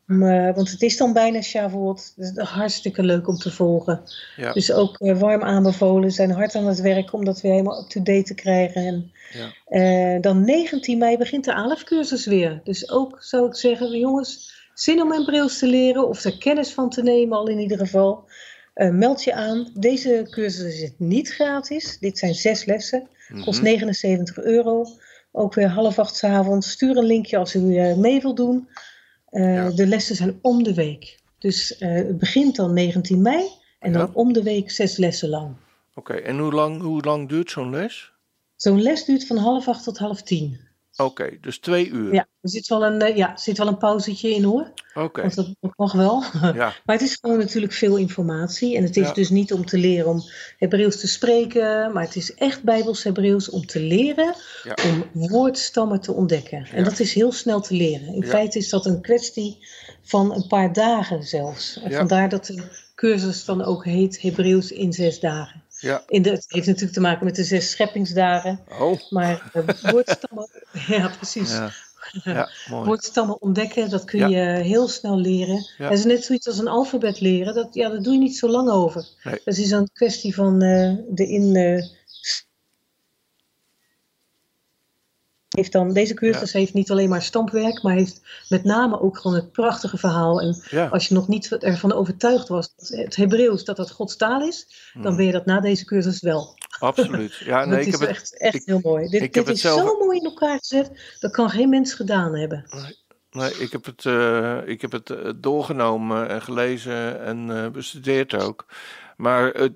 [0.07, 2.13] Om, eh, want het is dan bijna Shavuot.
[2.15, 4.01] Dus hartstikke leuk om te volgen.
[4.35, 7.81] ja, Dus ook eh, warm aanbevolen, zijn hard aan het werk om dat weer helemaal
[7.81, 8.85] up-to-date te krijgen.
[8.85, 9.53] En, ja.
[10.15, 12.61] eh, dan 19 mei begint de ALEF-cursus weer.
[12.63, 16.89] Dus ook zou ik zeggen, jongens, zin om Hebreeuws te leren of er kennis van
[16.89, 18.25] te nemen al in ieder geval.
[18.91, 19.71] Meld je aan.
[19.73, 21.97] Deze cursus is niet gratis.
[21.99, 23.07] Dit zijn zes lessen.
[23.43, 23.67] Kost Mhm.
[23.67, 24.85] 79 euro.
[25.37, 26.71] Ook weer half acht 's avonds.
[26.71, 28.69] Stuur een linkje als u eh, mee wilt doen.
[29.29, 29.69] Eh, Ja.
[29.69, 31.19] De lessen zijn om de week.
[31.39, 33.45] Dus eh, het begint dan 19 mei.
[33.79, 35.55] En dan om de week zes lessen lang.
[35.95, 38.11] Oké, en hoe lang, hoe lang duurt zo'n les?
[38.55, 40.59] Zo'n les duurt van half acht tot half tien.
[40.97, 42.13] Oké, dus twee uur.
[42.13, 44.71] Ja, er zit wel een, eh, ja, zit wel een pauzetje in hoor.
[44.93, 46.23] Oké, Want dat, mag wel.
[46.41, 46.53] ja,
[46.85, 48.77] Maar het is gewoon natuurlijk veel informatie.
[48.77, 49.13] En het is Ja.
[49.13, 50.21] dus niet om te leren om
[50.57, 51.93] Hebreeuws te spreken.
[51.93, 54.35] Maar het is echt Bijbels Hebreeuws om te leren.
[54.63, 54.77] Ja.
[54.91, 56.67] Om woordstammen te ontdekken.
[56.71, 58.13] En dat is heel snel te leren.
[58.13, 59.57] In feite is dat een kwestie
[60.03, 61.79] van een paar dagen zelfs.
[61.83, 62.63] En vandaar dat de
[62.95, 65.63] cursus dan ook heet Hebreeuws in zes dagen.
[65.87, 66.03] Ja.
[66.07, 68.59] In de, het heeft natuurlijk te maken met de zes scheppingsdagen.
[68.79, 70.49] Oh, Maar eh, woordstammen,
[70.87, 71.51] ja precies.
[72.23, 72.49] ja.
[72.85, 75.69] Woordstammen ontdekken, dat kun je heel snel leren.
[75.77, 77.53] Dat is net zoiets als een alfabet leren.
[77.53, 79.07] Dat, ja, dat doe je niet zo lang over.
[79.23, 79.41] Nee.
[79.45, 81.55] Dat is een kwestie van eh, de in.
[85.55, 89.37] Heeft dan, deze cursus heeft niet alleen maar stampwerk, maar heeft met name ook gewoon
[89.37, 90.41] het prachtige verhaal.
[90.41, 90.87] En Ja.
[90.87, 94.91] als je nog niet ervan overtuigd was dat het Hebreeuws dat dat Gods taal is,
[95.01, 96.55] dan ben je dat na deze cursus wel.
[96.79, 97.35] Absoluut.
[97.35, 99.07] Ja, nee, ik is heb het, echt, echt ik- heel mooi.
[99.09, 102.35] Dit, dit het is zelf- zo mooi in elkaar gezet, dat kan geen mens gedaan
[102.35, 102.65] hebben.
[103.31, 108.33] nee, ik heb het, eh, ik heb het eh, doorgenomen en gelezen en eh, bestudeerd
[108.43, 108.65] ook.
[109.17, 109.73] Maar het,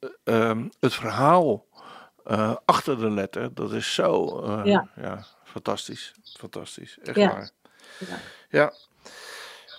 [0.00, 1.66] eh, ehm, het verhaal
[2.24, 4.88] eh, achter de letter, dat is zo eh, ja.
[4.96, 5.24] Ja.
[5.44, 6.14] fantastisch.
[6.38, 7.28] Fantastisch, echt Ja.
[7.32, 7.50] waar.
[7.98, 8.18] Ja.
[8.50, 8.72] Ja.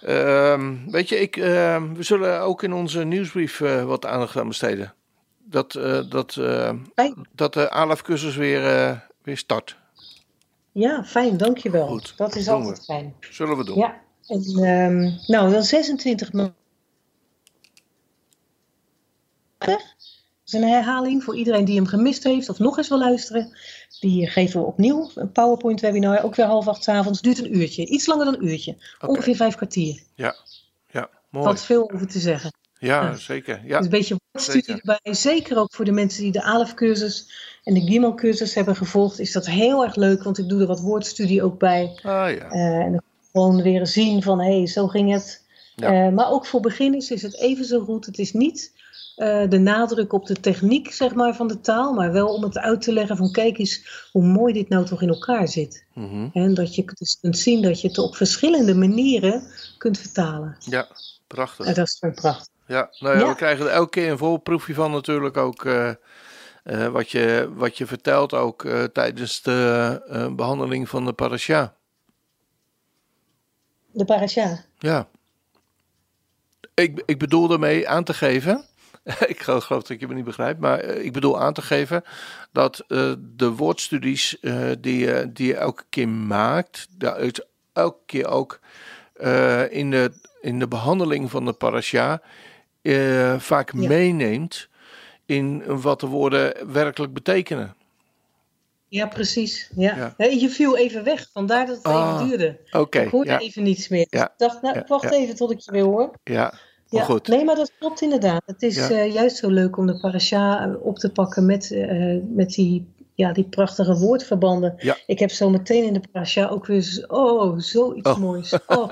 [0.02, 4.48] Ehm, weet je, ik, ehm, we zullen ook in onze nieuwsbrief eh, wat aandacht aan
[4.48, 4.94] besteden.
[5.38, 5.72] Dat,
[6.10, 6.34] dat,
[7.32, 8.62] dat de ALAF-cursus weer,
[9.24, 9.78] weer start.
[10.72, 11.88] Ja, fijn, dankjewel.
[11.88, 12.84] Goed, dat is altijd we.
[12.84, 13.16] fijn.
[13.20, 13.78] Zullen we doen.
[13.78, 16.54] Ja, en ehm, nou, dan 26 maart.
[20.54, 23.58] Is een herhaling voor iedereen die hem gemist heeft of nog eens wil luisteren.
[24.00, 27.22] Die geven we opnieuw een PowerPoint-webinar, ook weer half acht 's avonds.
[27.22, 28.78] Duurt een uurtje, iets langer dan een uurtje.
[29.06, 30.02] Ongeveer vijf kwartier.
[30.16, 30.36] Ja,
[30.92, 31.46] ja mooi.
[31.46, 32.52] Valt veel over te zeggen.
[32.80, 33.14] Ja, Ja.
[33.16, 33.60] zeker.
[33.62, 34.82] Dus Ja, een beetje woordstudie zeker.
[34.96, 35.14] erbij.
[35.14, 37.32] Zeker ook voor de mensen die de ALEF-cursus
[37.64, 39.20] en de GIMEL-cursus hebben gevolgd.
[39.20, 41.86] Is dat heel erg leuk, want ik doe er wat woordstudie ook bij.
[41.96, 42.50] ah ja.
[42.50, 45.50] Eh, en dan gewoon weer zien van, hé, hey, zo ging het.
[45.82, 46.06] Ja.
[46.08, 48.06] Eh, maar ook voor beginners is het even zo goed.
[48.06, 48.72] Het is niet
[49.16, 52.58] eh, de nadruk op de techniek zeg maar, van de taal, maar wel om het
[52.58, 55.86] uit te leggen van, kijk eens hoe mooi dit nou toch in elkaar zit.
[55.94, 56.28] Mhm.
[56.34, 59.44] En dat je dus kunt zien dat je het op verschillende manieren
[59.78, 60.56] kunt vertalen.
[60.60, 60.88] ja
[61.28, 61.66] prachtig.
[61.66, 62.48] En dat is gewoon prachtig.
[62.68, 63.30] Ja, nou ja, Ja.
[63.30, 65.66] we krijgen er elke keer een voorproefje van natuurlijk ook.
[65.66, 71.76] eh, wat, je, wat je vertelt ook tijdens de eh, behandeling van de parasha.
[73.92, 74.64] De parasha.
[74.80, 75.08] Ja.
[76.82, 78.66] Ik, ik bedoel daarmee aan te geven.
[79.28, 80.60] ik geloof geloof dat je me niet begrijpt.
[80.60, 82.04] Maar eh, ik bedoel aan te geven
[82.52, 86.88] dat eh, de woordstudies eh, die, je- die je elke keer maakt.
[86.98, 88.60] Daaruit elke keer ook
[89.70, 90.12] in, de,
[90.42, 92.22] in de behandeling van de parasha.
[93.38, 93.88] vaak Ja.
[93.88, 94.68] meeneemt
[95.26, 97.76] in wat de woorden werkelijk betekenen.
[98.88, 99.70] Ja, precies.
[99.76, 100.14] Ja.
[100.18, 102.60] Je viel even weg, vandaar dat het Ah, even duurde.
[102.72, 104.06] Oké, ik hoorde ja, even niets meer.
[104.10, 106.12] Dus ik dacht, nou, wacht even tot ik je weer hoor.
[106.24, 106.54] ja.
[106.92, 107.28] Maar Ja, goed.
[107.28, 108.42] nee, maar dat klopt inderdaad.
[108.46, 108.90] Het is Ja.
[108.90, 112.88] eh, juist zo leuk om de parasha eh, op te pakken met, eh, met die,
[113.16, 114.74] ja, die prachtige woordverbanden.
[114.78, 114.98] Ja.
[115.06, 118.18] Ik heb zo meteen in de parasha ook weer zo, oh, zoiets Oh.
[118.18, 118.54] moois.
[118.68, 118.92] Oh,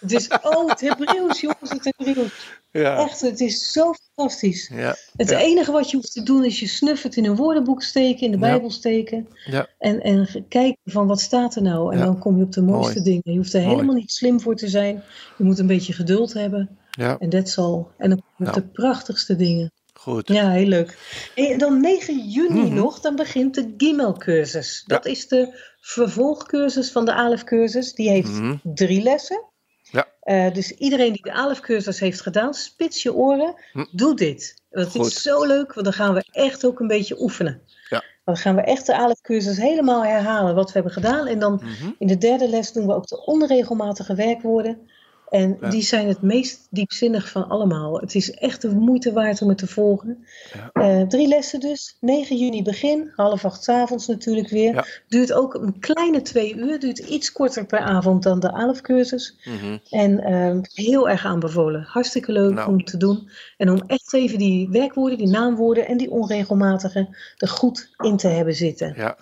[0.00, 2.56] het is, oh, het Hebreeuws, jongens, het Hebreeuws.
[2.70, 4.70] Ja, Echt, het is zo fantastisch.
[4.74, 5.38] ja, Het Ja.
[5.38, 8.30] enige wat je hoeft te doen is je snuff het in een woordenboek steken, in
[8.30, 8.38] de.
[8.38, 9.28] Bijbel steken.
[9.44, 9.66] Ja.
[9.78, 11.92] En, en kijken van wat staat er nou.
[11.92, 13.04] En dan kom je op de mooiste Mooi.
[13.04, 13.22] dingen.
[13.24, 13.74] Je hoeft er Mooi.
[13.74, 15.02] helemaal niet slim voor te zijn.
[15.38, 16.78] Je moet een beetje geduld hebben.
[16.90, 17.90] ja, En dat zal.
[17.98, 18.60] En dan kom je op Nou.
[18.66, 19.72] de prachtigste dingen.
[19.98, 20.28] Goed.
[20.28, 20.98] Ja, heel leuk.
[21.34, 22.74] En dan 9 juni Mhm.
[22.74, 24.84] nog, dan begint de Gimel-cursus.
[24.86, 27.94] Dat is de vervolgcursus van de Alef-cursus.
[27.94, 28.56] Die heeft Mhm.
[28.62, 29.44] drie lessen.
[29.82, 30.06] Ja.
[30.20, 33.84] Eh, dus iedereen die de Alef-cursus heeft gedaan, spits je oren, Hm.
[33.92, 34.62] doe dit.
[34.70, 37.62] Dat is zo leuk, want dan gaan we echt ook een beetje oefenen.
[37.88, 38.02] Ja.
[38.24, 41.26] Dan gaan we echt de Alef-cursus helemaal herhalen wat we hebben gedaan.
[41.26, 41.90] En dan Mhm.
[41.98, 44.90] in de derde les doen we ook de onregelmatige werkwoorden.
[45.30, 45.68] En Ja.
[45.70, 48.00] die zijn het meest diepzinnig van allemaal.
[48.00, 50.26] Het is echt de moeite waard om het te volgen.
[50.52, 50.70] Ja.
[50.72, 51.96] Eh, drie lessen dus.
[52.00, 54.74] 9 juni begin, half acht 's avonds natuurlijk weer.
[54.74, 54.84] Ja.
[55.08, 56.78] Duurt ook een kleine twee uur.
[56.78, 59.36] Duurt iets korter per avond dan de ALF-cursus.
[59.44, 59.78] Mhm.
[59.90, 61.82] En eh, heel erg aanbevolen.
[61.82, 62.68] Hartstikke leuk Nou.
[62.68, 63.30] om te doen.
[63.56, 68.28] En om echt even die werkwoorden, die naamwoorden en die onregelmatige er goed in te
[68.28, 68.94] hebben zitten.
[68.96, 69.16] Ja,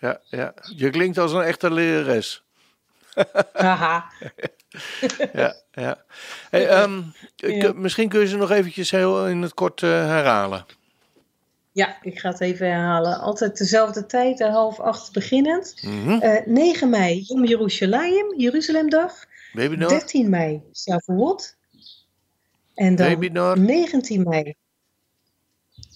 [0.00, 0.54] ja, ja.
[0.76, 2.44] Je klinkt als een echte lerares.
[3.52, 4.04] Haha.
[5.32, 6.04] Ja, ja.
[6.50, 7.02] Hey, ehm,
[7.36, 7.72] Ja.
[7.72, 10.66] Misschien kun je ze nog eventjes heel in het kort eh, herhalen.
[11.72, 13.20] Ja, ik ga het even herhalen.
[13.20, 15.74] Altijd dezelfde tijd, eh, half acht beginnend.
[16.20, 19.24] Eh 9 mei, Yom Yerushalayim, Jeruzalemdag.
[19.52, 21.56] Webinar, 13 mei, Shavuot.
[22.74, 23.58] En dan webinar.
[23.58, 24.54] 19 mei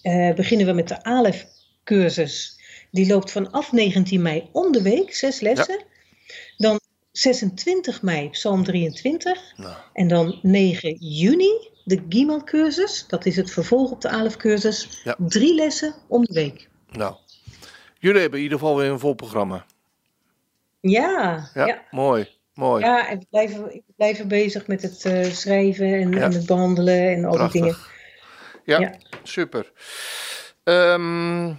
[0.02, 2.60] eh, beginnen we met de ALEF-cursus.
[2.90, 5.84] Die loopt vanaf 19 mei om de week, zes lessen.
[7.18, 9.52] 26 mei, Psalm 23.
[9.56, 13.04] Nou, En dan 9 juni, de Gimel-cursus.
[13.08, 15.00] Dat is het vervolg op de ALEF-cursus.
[15.04, 15.16] Ja.
[15.18, 16.68] Drie lessen om de week.
[16.90, 17.14] nou.
[17.98, 19.64] Jullie hebben in ieder geval weer een vol programma.
[20.80, 21.82] Ja, Ja, ja.
[21.90, 22.28] mooi.
[22.54, 22.84] Mooi.
[22.84, 26.20] Ja, en we blijven, we blijven bezig met het eh, schrijven en, Ja.
[26.20, 27.76] en het behandelen en al die dingen.
[28.64, 29.72] Ja, super.
[30.64, 31.50] Eh,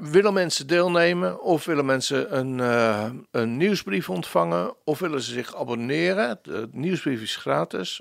[0.00, 5.56] willen mensen deelnemen of willen mensen een, eh, een nieuwsbrief ontvangen of willen ze zich
[5.56, 6.38] abonneren?
[6.42, 8.00] De nieuwsbrief is gratis.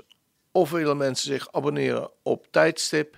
[0.52, 3.18] Of willen mensen zich abonneren op tijdstip?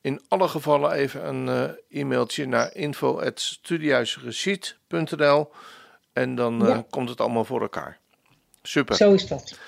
[0.00, 5.50] In alle gevallen even een eh, e-mailtje naar info.studiehuisgeschied.nl
[6.12, 6.84] En dan eh, Ja.
[6.90, 7.98] komt het allemaal voor elkaar.
[8.62, 8.96] Super.
[8.96, 9.58] Zo is dat.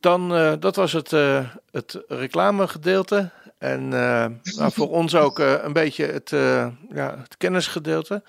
[0.00, 3.30] Dan, eh, dat was het, eh het reclamegedeelte.
[3.58, 4.26] En eh,
[4.56, 8.22] nou, voor ons ook eh, een beetje het, eh, ja, het kennisgedeelte.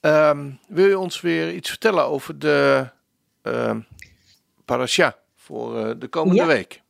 [0.00, 2.88] Ehm, wil je ons weer iets vertellen over de
[3.42, 3.80] ehm
[4.64, 6.46] parasha voor de komende Ja.
[6.46, 6.82] week?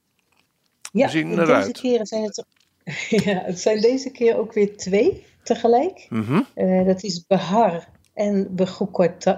[0.93, 1.66] Ja, zien en eruit.
[1.66, 2.45] deze keren zijn het,
[3.24, 6.07] ja, het zijn deze keer ook weer twee tegelijk.
[6.11, 6.43] Mhm.
[6.87, 7.84] Dat is Behar
[8.16, 9.36] en Begokotai.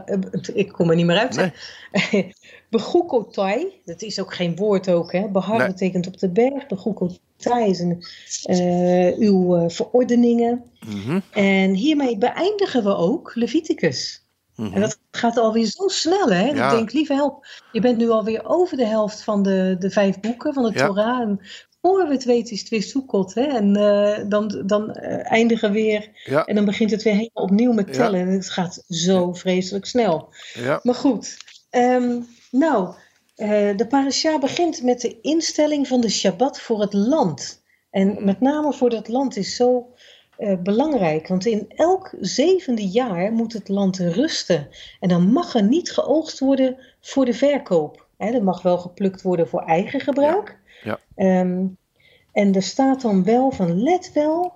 [0.54, 1.36] ik kom er niet meer uit.
[1.36, 1.48] hè.
[2.70, 5.12] Begokotai, dat is ook geen woord ook.
[5.12, 5.28] Hè?
[5.28, 5.66] Behar Nee.
[5.66, 6.66] betekent op de berg.
[6.66, 8.02] Begokotai is een,
[8.42, 10.64] eh, uw eh, verordeningen.
[10.86, 11.20] Mhm.
[11.32, 14.26] En hiermee beëindigen we ook Leviticus.
[14.56, 14.72] Mhm.
[14.74, 16.48] En dat gaat alweer zo snel, hè?
[16.50, 16.70] Ja.
[16.70, 20.20] Ik denk, lieve help, je bent nu alweer over de helft van de, de vijf
[20.20, 20.86] boeken van de Ja.
[20.86, 21.20] Torah.
[21.20, 21.40] En
[21.88, 23.42] voor we het weten is het weer Soekot, hè?
[23.42, 27.44] En eh, dan, dan eh, eindigen we weer Ja, en dan begint het weer helemaal
[27.44, 27.92] opnieuw met Ja.
[27.92, 28.20] tellen.
[28.20, 30.28] En het gaat zo vreselijk snel.
[30.54, 30.80] ja.
[30.82, 31.36] Maar goed,
[31.70, 32.20] ehm,
[32.50, 32.94] nou,
[33.36, 37.62] eh, de parasha begint met de instelling van de Shabbat voor het land.
[37.90, 39.86] En met name voor dat land is zo
[40.62, 41.28] belangrijk.
[41.28, 44.68] Want in elk zevende jaar moet het land rusten.
[45.00, 48.06] En dan mag er niet geoogst worden voor de verkoop.
[48.16, 50.58] Hè, er mag wel geplukt worden voor eigen gebruik.
[50.82, 50.98] Ja.
[51.14, 51.66] Ehm,
[52.32, 54.52] en er staat dan wel van, let wel,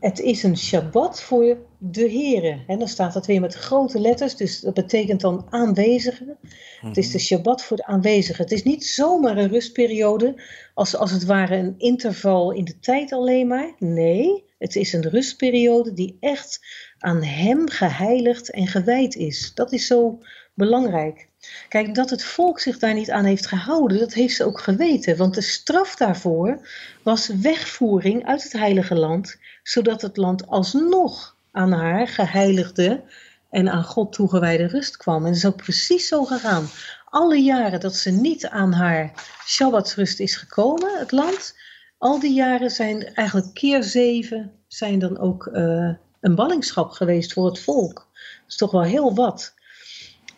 [0.00, 2.64] het is een Shabbat voor de heren.
[2.66, 6.38] En dan staat dat weer met grote letters, dus dat betekent dan aanwezigen.
[6.80, 8.44] Het is de Shabbat voor de aanwezigen.
[8.44, 10.42] Het is niet zomaar een rustperiode,
[10.74, 13.74] als, als het ware een interval in de tijd alleen maar.
[13.78, 16.60] Nee, het is een rustperiode die echt
[16.98, 19.52] aan hem geheiligd en gewijd is.
[19.54, 20.18] Dat is zo
[20.54, 21.28] belangrijk.
[21.68, 25.16] Kijk, dat het volk zich daar niet aan heeft gehouden, dat heeft ze ook geweten.
[25.16, 26.68] Want de straf daarvoor
[27.02, 33.02] was wegvoering uit het heilige land, zodat het land alsnog aan haar geheiligde
[33.50, 35.16] en aan God toegewijde rust kwam.
[35.16, 36.68] En dat is ook precies zo gegaan.
[37.04, 39.12] Alle jaren dat ze niet aan haar
[39.46, 41.54] Shabbatsrust is gekomen, het land,
[41.98, 47.46] al die jaren zijn eigenlijk keer zeven zijn dan ook eh, een ballingschap geweest voor
[47.46, 47.94] het volk.
[47.94, 49.54] Dat is toch wel heel wat.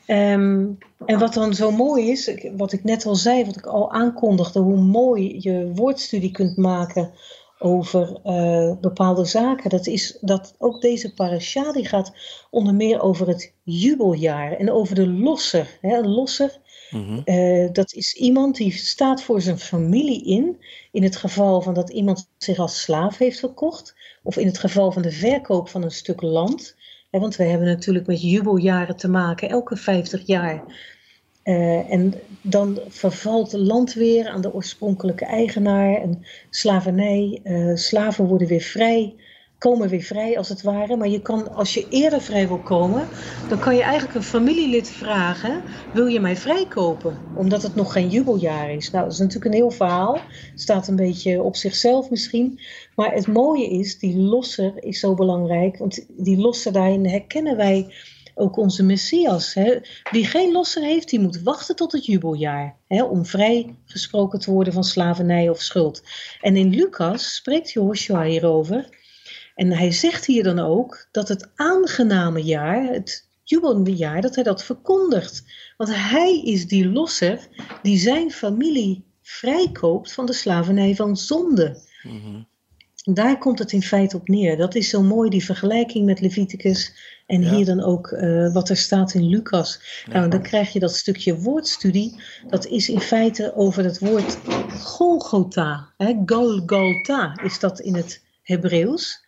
[0.06, 0.66] Ehm,
[1.06, 4.60] en wat dan zo mooi is, wat ik net al zei, wat ik al aankondigde,
[4.60, 7.10] hoe mooi je woordstudie kunt maken
[7.58, 9.70] over eh, bepaalde zaken.
[9.70, 12.12] Dat is dat ook deze parasha die gaat
[12.50, 15.78] onder meer over het jubeljaar en over de losser.
[15.80, 15.98] Hè?
[15.98, 16.58] Een losser,
[16.90, 17.20] Mhm.
[17.24, 20.56] eh, dat is iemand die staat voor zijn familie in.
[20.92, 23.94] In het geval van dat iemand zich als slaaf heeft verkocht.
[24.22, 26.76] Of in het geval van de verkoop van een stuk land.
[27.10, 30.62] Want we hebben natuurlijk met jubeljaren te maken, elke 50 jaar.
[31.42, 35.94] Eh, en dan vervalt het land weer aan de oorspronkelijke eigenaar.
[35.94, 39.14] En slavernij, eh, slaven worden weer vrij,
[39.66, 40.96] komen weer vrij als het ware.
[40.96, 43.08] Maar je kan, als je eerder vrij wil komen,
[43.48, 45.62] dan kan je eigenlijk een familielid vragen:
[45.92, 47.18] wil je mij vrijkopen?
[47.36, 48.90] Omdat het nog geen jubeljaar is.
[48.90, 50.20] Nou, dat is natuurlijk een heel verhaal.
[50.54, 52.60] Staat een beetje op zichzelf misschien.
[52.94, 55.78] Maar het mooie is, die losser is zo belangrijk.
[55.78, 57.94] Want die losser, daarin herkennen wij
[58.34, 59.54] ook onze Messias.
[59.54, 59.78] Hè?
[60.10, 62.76] Wie geen losser heeft, die moet wachten tot het jubeljaar.
[62.88, 63.02] Hè?
[63.04, 66.02] Om vrijgesproken te worden van slavernij of schuld.
[66.40, 69.04] En in Lucas spreekt Joshua hierover.
[69.56, 74.64] En hij zegt hier dan ook dat het aangename jaar, het jubeljaar, dat hij dat
[74.64, 75.44] verkondigt.
[75.76, 77.48] Want hij is die losser
[77.82, 81.76] die zijn familie vrijkoopt van de slavernij van zonde.
[82.02, 82.42] Mhm.
[83.14, 84.56] Daar komt het in feite op neer.
[84.56, 86.92] Dat is zo mooi, die vergelijking met Leviticus.
[87.26, 87.54] En Ja.
[87.54, 89.80] hier dan ook eh, wat er staat in Lucas.
[90.12, 92.20] Nou, dan krijg je dat stukje woordstudie.
[92.48, 94.38] Dat is in feite over het woord
[94.82, 95.88] Golgotha.
[95.96, 96.14] Hè?
[96.26, 99.24] Golgotha is dat in het Hebreeuws.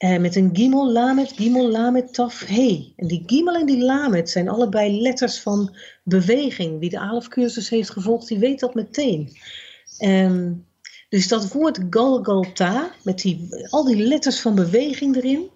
[0.00, 2.92] Eh, met een gimel, lamet, gimel, lamet, taf, he.
[2.96, 6.78] En die gimel en die lamet zijn allebei letters van beweging.
[6.78, 9.36] Wie de Alef-cursus heeft gevolgd, die weet dat meteen.
[9.98, 10.52] Ehm,
[11.08, 15.50] dus dat woord Golgotha, met die, al die letters van beweging erin.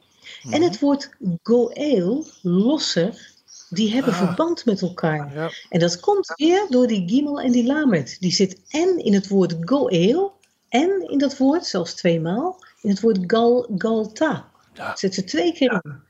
[0.50, 1.10] En het woord
[1.42, 3.32] Goel, losser,
[3.70, 4.18] die hebben Ah.
[4.18, 5.34] verband met elkaar.
[5.34, 5.50] Ja.
[5.68, 8.16] En dat komt weer door die gimel en die lamet.
[8.20, 10.32] Die zit en in het woord Goel
[10.68, 14.50] en in dat woord, zelfs tweemaal, in het woord Gal, Galta.
[14.74, 14.96] Ja.
[14.96, 16.02] Zit er twee keer in.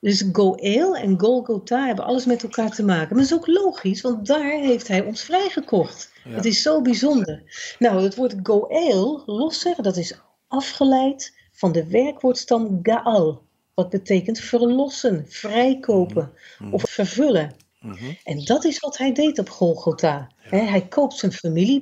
[0.00, 3.16] Dus Goel en Golgotha hebben alles met elkaar te maken.
[3.16, 6.12] Maar dat is ook logisch, want daar heeft hij ons vrijgekocht.
[6.24, 6.30] Ja.
[6.30, 7.42] Het is zo bijzonder.
[7.78, 13.42] Nou, het woord Goel, losser, dat is afgeleid van de werkwoordstam Gaal.
[13.74, 16.32] Wat betekent verlossen, vrijkopen
[16.70, 17.52] of vervullen.
[17.80, 18.12] Mhm.
[18.24, 20.28] En dat is wat hij deed op Golgotha.
[20.40, 21.80] Hij koopt zijn familie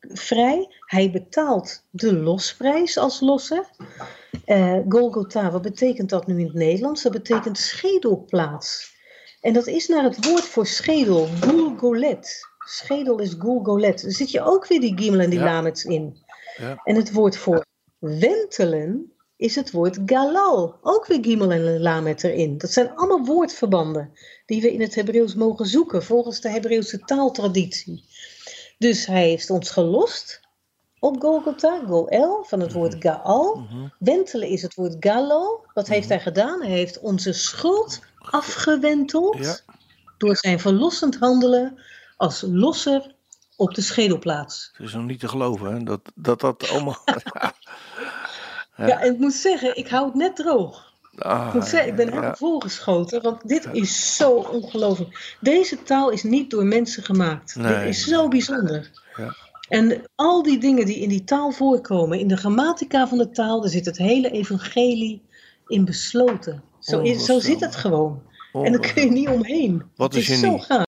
[0.00, 0.68] vrij.
[0.86, 3.70] Hij betaalt de losprijs als losser.
[4.44, 7.02] Eh, Golgotha, wat betekent dat nu in het Nederlands?
[7.02, 8.98] Dat betekent schedelplaats.
[9.40, 12.48] En dat is naar het woord voor schedel, Gulgolet.
[12.58, 14.02] Schedel is Gulgolet.
[14.02, 15.44] Er zit je ook weer die gimel en die Ja.
[15.44, 16.16] lamets in.
[16.56, 16.80] Ja.
[16.84, 17.64] En het woord voor
[17.98, 20.78] wentelen is het woord galal.
[20.82, 22.58] Ook weer gimel en lamet erin.
[22.58, 24.12] Dat zijn allemaal woordverbanden
[24.46, 28.04] die we in het Hebreeuws mogen zoeken volgens de Hebreeuwse taaltraditie.
[28.78, 30.40] Dus hij heeft ons gelost
[30.98, 33.66] op Golgotha, Goel, van het woord Gaal.
[33.98, 35.64] Wentelen is het woord Galo.
[35.74, 36.62] Wat heeft hij gedaan?
[36.62, 39.56] Hij heeft onze schuld afgewenteld Ja.
[40.18, 41.82] door zijn verlossend handelen
[42.16, 43.14] als losser
[43.56, 44.70] op de schedelplaats.
[44.72, 46.98] Het is nog niet te geloven hè, dat, dat dat allemaal.
[48.86, 49.00] Ja.
[49.00, 50.88] En ik moet zeggen, ik hou het net droog.
[51.18, 52.36] Ah, Ik moet zeggen, ik ben helemaal ja.
[52.36, 55.36] volgeschoten, want dit is zo ongelooflijk.
[55.40, 57.56] Deze taal is niet door mensen gemaakt.
[57.56, 57.78] Nee.
[57.78, 58.90] Dit is zo bijzonder.
[59.16, 59.34] Ja.
[59.68, 63.60] En al die dingen die in die taal voorkomen, in de grammatica van de taal,
[63.60, 65.22] daar zit het hele evangelie
[65.66, 66.62] in besloten.
[66.78, 68.22] Zo, is, zo zit het gewoon.
[68.52, 69.82] En daar kun je niet omheen.
[69.96, 70.66] Wat het een is zo gaaf.